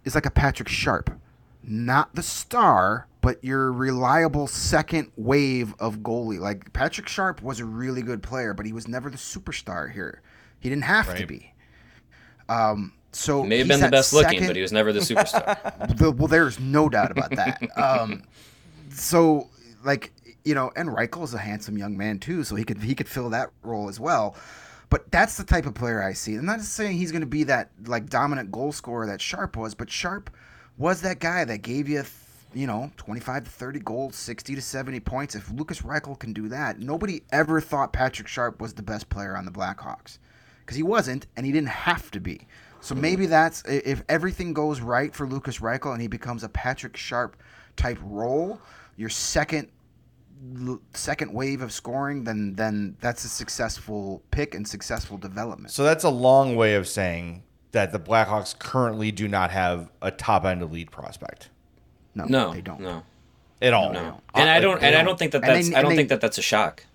[0.04, 1.12] Is like a Patrick Sharp,
[1.68, 6.40] not the star, but your reliable second wave of goalie.
[6.40, 10.22] Like Patrick Sharp was a really good player, but he was never the superstar here.
[10.60, 11.18] He didn't have right.
[11.18, 11.54] to be.
[12.48, 14.34] Um, so he may have been the best second...
[14.34, 15.98] looking, but he was never the superstar.
[15.98, 17.62] the, well, there's no doubt about that.
[17.78, 18.24] Um,
[18.90, 19.50] so,
[19.84, 20.12] like
[20.44, 23.10] you know, and Reichel is a handsome young man too, so he could he could
[23.10, 24.36] fill that role as well.
[24.90, 26.36] But that's the type of player I see.
[26.36, 29.74] I'm not saying he's going to be that like dominant goal scorer that Sharp was,
[29.74, 30.30] but Sharp
[30.78, 32.04] was that guy that gave you
[32.54, 35.36] you know, 25 to 30 goals, 60 to 70 points.
[35.36, 39.36] If Lukas Reichel can do that, nobody ever thought Patrick Sharp was the best player
[39.36, 40.20] on the Blackhawks
[40.62, 42.48] because he wasn't, and he didn't have to be.
[42.80, 46.96] So maybe that's if everything goes right for Lukas Reichel and he becomes a Patrick
[46.96, 47.36] Sharp
[47.76, 48.62] type role,
[48.96, 49.70] your second
[50.94, 55.72] second wave of scoring, then then that's a successful pick and successful development.
[55.72, 57.42] So that's a long way of saying
[57.76, 61.50] that the Blackhawks currently do not have a top end elite prospect.
[62.16, 62.80] No, no, they don't.
[62.80, 63.04] No,
[63.62, 63.92] at all.
[63.92, 64.82] No, and I don't.
[64.82, 65.02] And don't.
[65.02, 65.70] I don't think that that's.
[65.70, 66.86] They, I don't they, think that that's a shock.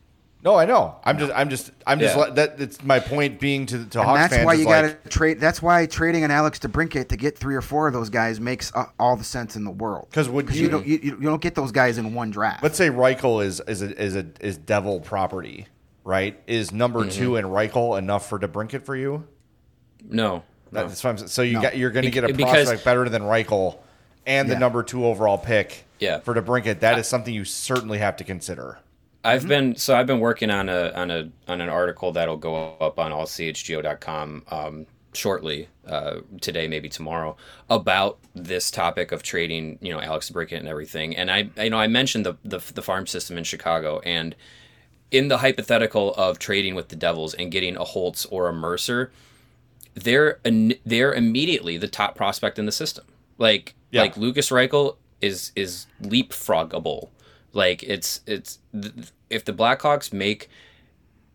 [0.42, 0.96] No, I know.
[1.04, 1.32] I'm just.
[1.34, 1.70] I'm just.
[1.86, 2.16] I'm just.
[2.16, 2.30] Yeah.
[2.30, 2.58] That.
[2.58, 4.46] It's my point being to to and Hawks that's fans.
[4.46, 5.38] why you got to trade.
[5.38, 8.74] That's why trading an Alex DeBrincat to get three or four of those guys makes
[8.74, 10.06] uh, all the sense in the world.
[10.08, 12.62] Because would you, you don't you, you, don't get those guys in one draft.
[12.62, 15.66] Let's say Reichel is is a, is a is Devil property,
[16.04, 16.40] right?
[16.46, 17.10] Is number mm-hmm.
[17.10, 19.28] two and Reichel enough for DeBrincat for you?
[20.08, 20.42] No.
[20.72, 21.28] That's what I'm saying.
[21.28, 21.62] So you no.
[21.62, 23.78] got you're going to get a prospect because, better than Reichel
[24.26, 24.58] and the yeah.
[24.58, 26.20] number two overall pick yeah.
[26.20, 28.78] for DeBrincat, that is something you certainly have to consider.
[29.22, 29.48] I've mm-hmm.
[29.48, 32.98] been so I've been working on a on a on an article that'll go up
[32.98, 37.36] on allchgo.com um, shortly uh, today, maybe tomorrow,
[37.68, 41.16] about this topic of trading, you know, Alex DeBrincat and everything.
[41.16, 44.34] And I, you know, I mentioned the, the the farm system in Chicago, and
[45.10, 49.10] in the hypothetical of trading with the Devils and getting a Holtz or a Mercer,
[49.94, 50.40] they're
[50.84, 53.04] they're immediately the top prospect in the system.
[53.38, 54.02] Like yeah.
[54.02, 57.08] like Lukas Reichel is is leapfroggable.
[57.52, 58.58] Like it's it's
[59.28, 60.48] if the Blackhawks make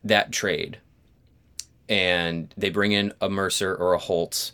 [0.04, 0.80] that trade
[1.90, 4.54] and they bring in a Mercer or a Holtz,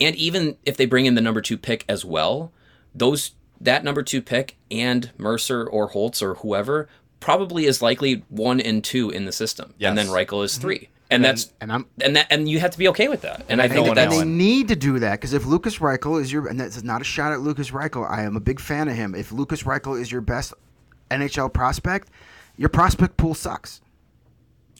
[0.00, 2.52] and even if they bring in the number two pick as well,
[2.94, 6.88] those that number two pick and Mercer or Holtz or whoever
[7.20, 9.88] probably is likely one and two in the system, yes.
[9.88, 10.62] and then Reichel is mm-hmm.
[10.62, 13.40] 3 and, that's and I'm and that and you have to be okay with that.
[13.48, 16.32] And, and I think that they need to do that because if Lukas Reichel is
[16.32, 18.96] your and that's not a shot at Lukas Reichel, I am a big fan of
[18.96, 19.14] him.
[19.14, 20.52] If Lukas Reichel is your best
[21.10, 22.08] NHL prospect,
[22.56, 23.80] your prospect pool sucks.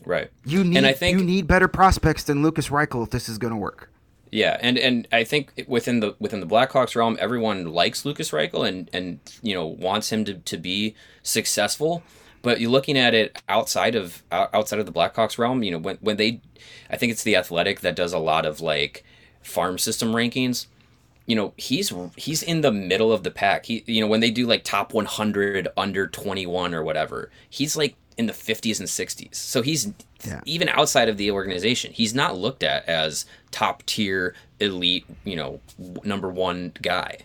[0.04, 0.30] Right.
[0.44, 3.38] You need and I think, you need better prospects than Lukas Reichel if this is
[3.38, 3.90] going to work.
[4.30, 8.66] Yeah, and and I think within the within the Blackhawks realm, everyone likes Lukas Reichel
[8.66, 12.02] and and you know wants him to to be successful.
[12.46, 15.64] But you're looking at it outside of outside of the Blackhawks realm.
[15.64, 16.40] You know, when when they,
[16.88, 19.02] I think it's the Athletic that does a lot of like
[19.42, 20.68] farm system rankings.
[21.26, 23.66] You know, he's he's in the middle of the pack.
[23.66, 27.96] He, you know, when they do like top 100 under 21 or whatever, he's like
[28.16, 29.34] in the 50s and 60s.
[29.34, 29.92] So he's
[30.24, 30.40] yeah.
[30.44, 35.58] even outside of the organization, he's not looked at as top tier elite, you know,
[36.04, 37.18] number 1 guy.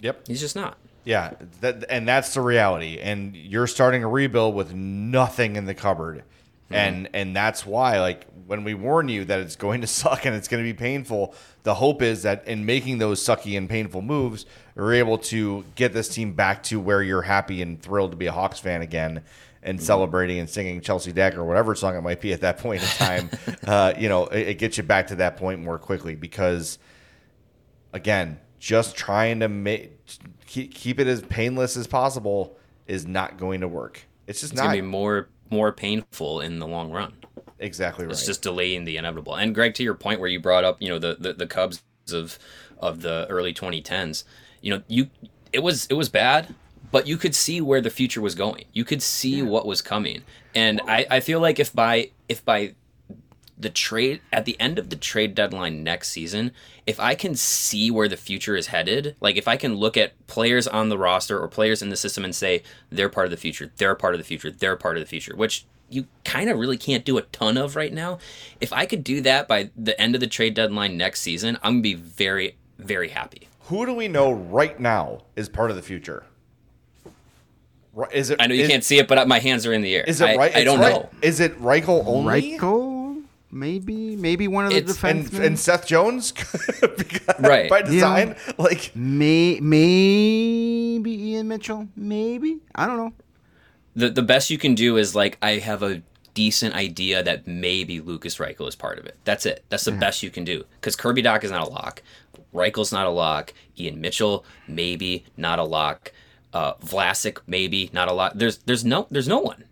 [0.00, 0.28] Yep.
[0.28, 0.78] He's just not.
[1.04, 2.98] Yeah, that and that's the reality.
[2.98, 6.24] And you're starting a rebuild with nothing in the cupboard
[6.70, 6.76] Mm-hmm.
[6.76, 10.34] And and that's why like when we warn you that it's going to suck and
[10.36, 11.34] it's going to be painful,
[11.64, 14.46] the hope is that in making those sucky and painful moves,
[14.76, 18.26] you're able to get this team back to where you're happy and thrilled to be
[18.26, 19.22] a Hawks fan again
[19.62, 19.84] and mm-hmm.
[19.84, 22.88] celebrating and singing Chelsea Dagger or whatever song it might be at that point in
[22.88, 23.30] time.
[23.66, 26.78] uh, you know, it, it gets you back to that point more quickly because,
[27.92, 29.98] again, just trying to make
[30.46, 32.56] keep, it as painless as possible
[32.86, 34.04] is not going to work.
[34.26, 34.66] It's just it's not.
[34.68, 37.14] going to be more more painful in the long run.
[37.58, 38.12] Exactly right.
[38.12, 39.34] It's just delaying the inevitable.
[39.34, 41.82] And Greg, to your point where you brought up, you know, the the, the Cubs
[42.12, 42.38] of
[42.78, 44.24] of the early 2010s,
[44.60, 45.08] you know, you
[45.52, 46.54] it was it was bad,
[46.92, 48.64] but you could see where the future was going.
[48.72, 49.44] You could see yeah.
[49.44, 50.22] what was coming.
[50.54, 52.74] And I, I feel like if by if by
[53.60, 56.52] the trade at the end of the trade deadline next season,
[56.86, 60.26] if I can see where the future is headed, like if I can look at
[60.26, 63.36] players on the roster or players in the system and say they're part of the
[63.36, 66.58] future, they're part of the future, they're part of the future, which you kind of
[66.58, 68.18] really can't do a ton of right now.
[68.60, 71.74] If I could do that by the end of the trade deadline next season, I'm
[71.74, 73.48] gonna be very, very happy.
[73.64, 76.24] Who do we know right now is part of the future?
[78.12, 78.40] Is it?
[78.40, 80.04] I know you is, can't see it, but my hands are in the air.
[80.04, 80.54] Is it right?
[80.54, 80.94] I, I don't right.
[80.94, 81.10] know.
[81.22, 82.56] Is it Reichel only?
[82.56, 82.99] Reichel,
[83.50, 85.34] maybe, maybe one of the it's, defensemen.
[85.34, 86.32] And, and Seth Jones,
[87.40, 87.68] right?
[87.70, 88.52] By design, yeah.
[88.58, 93.12] like may, maybe Ian Mitchell, maybe I don't know
[93.94, 96.02] the the best you can do is like I have a
[96.34, 99.16] decent idea that maybe Lukas Reichel is part of it.
[99.24, 99.64] That's it.
[99.68, 99.98] That's the yeah.
[99.98, 102.02] best you can do because Kirby Dach is not a lock.
[102.54, 103.52] Reichel's not a lock.
[103.78, 106.12] Ian Mitchell maybe not a lock.
[106.52, 108.32] Uh, Vlasic maybe not a lock.
[108.34, 109.64] There's there's no there's no one.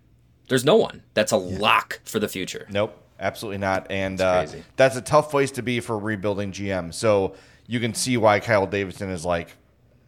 [0.49, 1.59] There's no one that's a yeah.
[1.59, 2.67] lock for the future.
[2.71, 3.91] Nope, absolutely not.
[3.91, 6.93] And that's, uh, that's a tough place to be for rebuilding GM.
[6.93, 7.35] So
[7.67, 9.55] you can see why Kyle Davidson is like,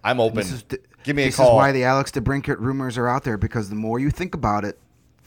[0.03, 0.47] I'm open.
[1.03, 1.47] Give me this a call.
[1.47, 4.35] This is why the Alex DeBrincat rumors are out there because the more you think
[4.35, 4.79] about it,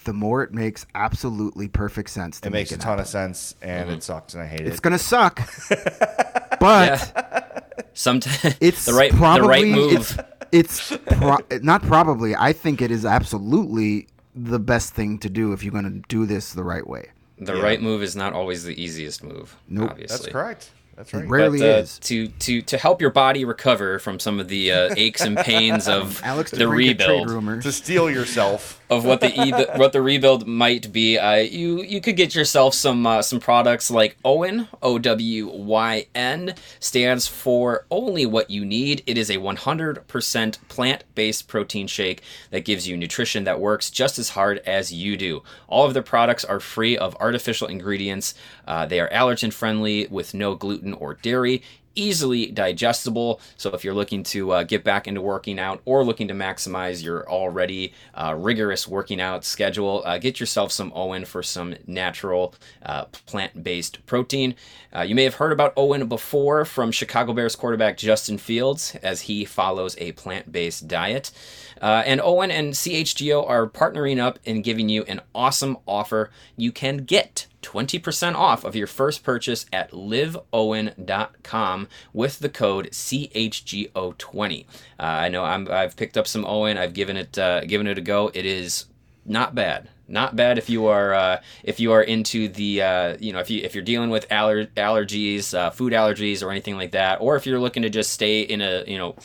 [0.03, 2.39] the more it makes absolutely perfect sense.
[2.41, 3.01] it makes a ton happen.
[3.01, 3.97] of sense, and mm-hmm.
[3.97, 4.71] it sucks, and I hate it's it.
[4.71, 5.39] It's gonna suck,
[6.59, 10.19] but sometimes it's the right probably, the right move.
[10.51, 12.35] It's, it's pro- not probably.
[12.35, 16.53] I think it is absolutely the best thing to do if you're gonna do this
[16.53, 17.11] the right way.
[17.37, 17.61] The yeah.
[17.61, 19.55] right move is not always the easiest move.
[19.67, 20.17] Nope, obviously.
[20.17, 20.71] that's correct.
[20.95, 21.23] That's right.
[21.23, 21.99] It rarely but, uh, is.
[21.99, 25.87] To to to help your body recover from some of the uh, aches and pains
[25.87, 27.27] of Alex the rebuild,
[27.61, 32.01] to steel yourself of what the, e- what the rebuild might be, uh, you you
[32.01, 37.85] could get yourself some uh, some products like OWYN O W Y N stands for
[37.91, 39.03] only what you need.
[39.05, 42.21] It is a 100% plant based protein shake
[42.51, 45.43] that gives you nutrition that works just as hard as you do.
[45.67, 48.35] All of their products are free of artificial ingredients.
[48.67, 51.61] Uh, they are allergen friendly with no gluten or dairy
[51.95, 53.39] easily digestible.
[53.57, 57.03] So if you're looking to uh, get back into working out or looking to maximize
[57.03, 62.55] your already uh, rigorous working out schedule, uh, get yourself some OWYN for some natural
[62.85, 64.55] uh, plant-based protein.
[64.95, 69.21] Uh, you may have heard about OWYN before from Chicago Bears quarterback Justin Fields as
[69.21, 71.31] he follows a plant-based diet.
[71.81, 76.29] Uh, and OWYN and CHGO are partnering up and giving you an awesome offer.
[76.55, 84.65] You can get 20% off of your first purchase at liveowyn.com with the code CHGO20.
[84.99, 86.77] Uh, I know i have picked up some OWYN.
[86.77, 88.29] I've given it uh, given it a go.
[88.33, 88.85] It is
[89.25, 89.89] not bad.
[90.07, 93.49] Not bad if you are uh, if you are into the uh, you know if
[93.49, 97.35] you if you're dealing with aller- allergies, uh, food allergies, or anything like that, or
[97.35, 99.15] if you're looking to just stay in a you know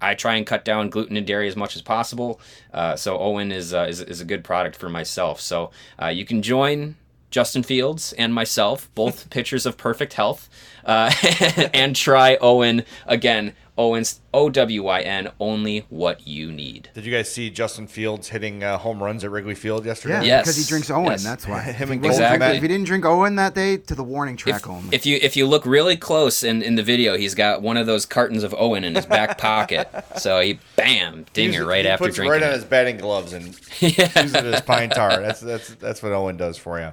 [0.00, 2.40] I try and cut down gluten and dairy as much as possible.
[2.72, 5.40] Uh, so OWYN is, uh, is, is a good product for myself.
[5.40, 5.70] So
[6.00, 6.96] uh, you can join
[7.30, 10.48] Justin Fields and myself, both pitchers of perfect health,
[10.84, 11.12] uh,
[11.74, 16.88] and try OWYN again Owyn's O W Y N, only what you need.
[16.94, 20.14] Did you guys see Justin Fields hitting uh, home runs at Wrigley Field yesterday?
[20.14, 20.44] Yeah, yes.
[20.44, 21.10] because he drinks OWYN.
[21.10, 21.24] Yes.
[21.24, 21.60] That's why.
[21.76, 22.56] Him and exactly.
[22.56, 24.94] If he didn't drink OWYN that day, to the warning track if, only.
[24.94, 27.86] If you if you look really close in, in the video, he's got one of
[27.86, 29.88] those cartons of OWYN in his back pocket.
[30.16, 32.32] So he bam dinger He's, right he after puts drinking.
[32.32, 32.54] Right on it.
[32.54, 33.46] his batting gloves and
[33.80, 34.22] yeah.
[34.22, 35.20] uses it as pine tar.
[35.20, 36.92] That's that's that's what OWYN does for you.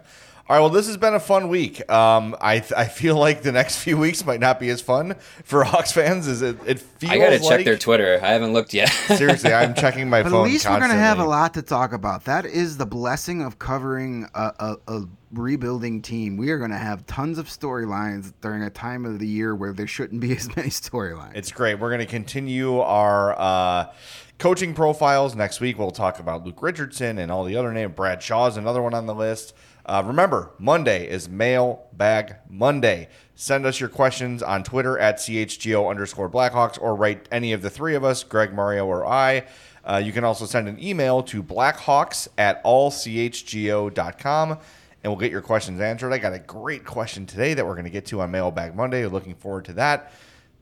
[0.50, 1.90] All right, well, this has been a fun week.
[1.90, 5.16] Um, I I feel like the next few weeks might not be as fun
[5.46, 7.12] for Hawks fans as it, it feels.
[7.12, 7.58] Like I gotta like.
[7.58, 8.20] check their Twitter.
[8.22, 8.90] I haven't looked yet.
[9.16, 10.42] Seriously, I'm checking my but phone.
[10.42, 10.96] At least constantly.
[10.98, 12.26] we're gonna have a lot to talk about.
[12.26, 16.36] That is the blessing of covering a, a, a rebuilding team.
[16.36, 19.88] We are gonna have tons of storylines during a time of the year where there
[19.88, 21.36] shouldn't be as many storylines.
[21.36, 21.80] It's great.
[21.80, 23.40] We're gonna continue our.
[23.40, 23.94] Uh,
[24.40, 25.78] coaching profiles next week.
[25.78, 27.94] We'll talk about Luke Richardson and all the other names.
[27.96, 29.54] Brad Shaw is another one on the list.
[29.86, 33.10] Uh, remember, Monday is Mailbag Monday.
[33.36, 37.70] Send us your questions on Twitter at CHGO underscore Blackhawks or write any of the
[37.70, 39.46] three of us, Greg, Mario, or I.
[39.84, 44.52] Uh, you can also send an email to blackhawks at allchgo.com.
[44.52, 44.60] and
[45.04, 46.14] we'll get your questions answered.
[46.14, 49.06] I got a great question today that we're going to get to on Mailbag Monday.
[49.06, 50.14] Looking forward to that.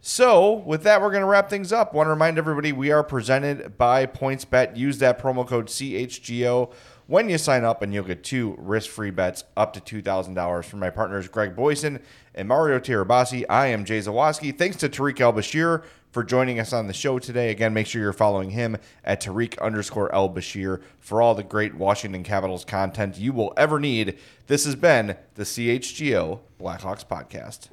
[0.03, 1.93] So, with that, we're going to wrap things up.
[1.93, 4.75] Want to remind everybody we are presented by PointsBet.
[4.75, 6.73] Use that promo code CHGO
[7.11, 10.79] when you sign up, and you'll get two risk free bets up to $2,000 from
[10.79, 12.01] my partners Greg Boysen
[12.33, 13.43] and Mario Tirabassi.
[13.49, 14.57] I am Jay Zawaski.
[14.57, 15.83] Thanks to Tarik El Bashir
[16.13, 17.51] for joining us on the show today.
[17.51, 21.75] Again, make sure you're following him at Tarik underscore El Bashir for all the great
[21.75, 24.17] Washington Capitals content you will ever need.
[24.47, 27.67] This has been the CHGO Blackhawks Podcast.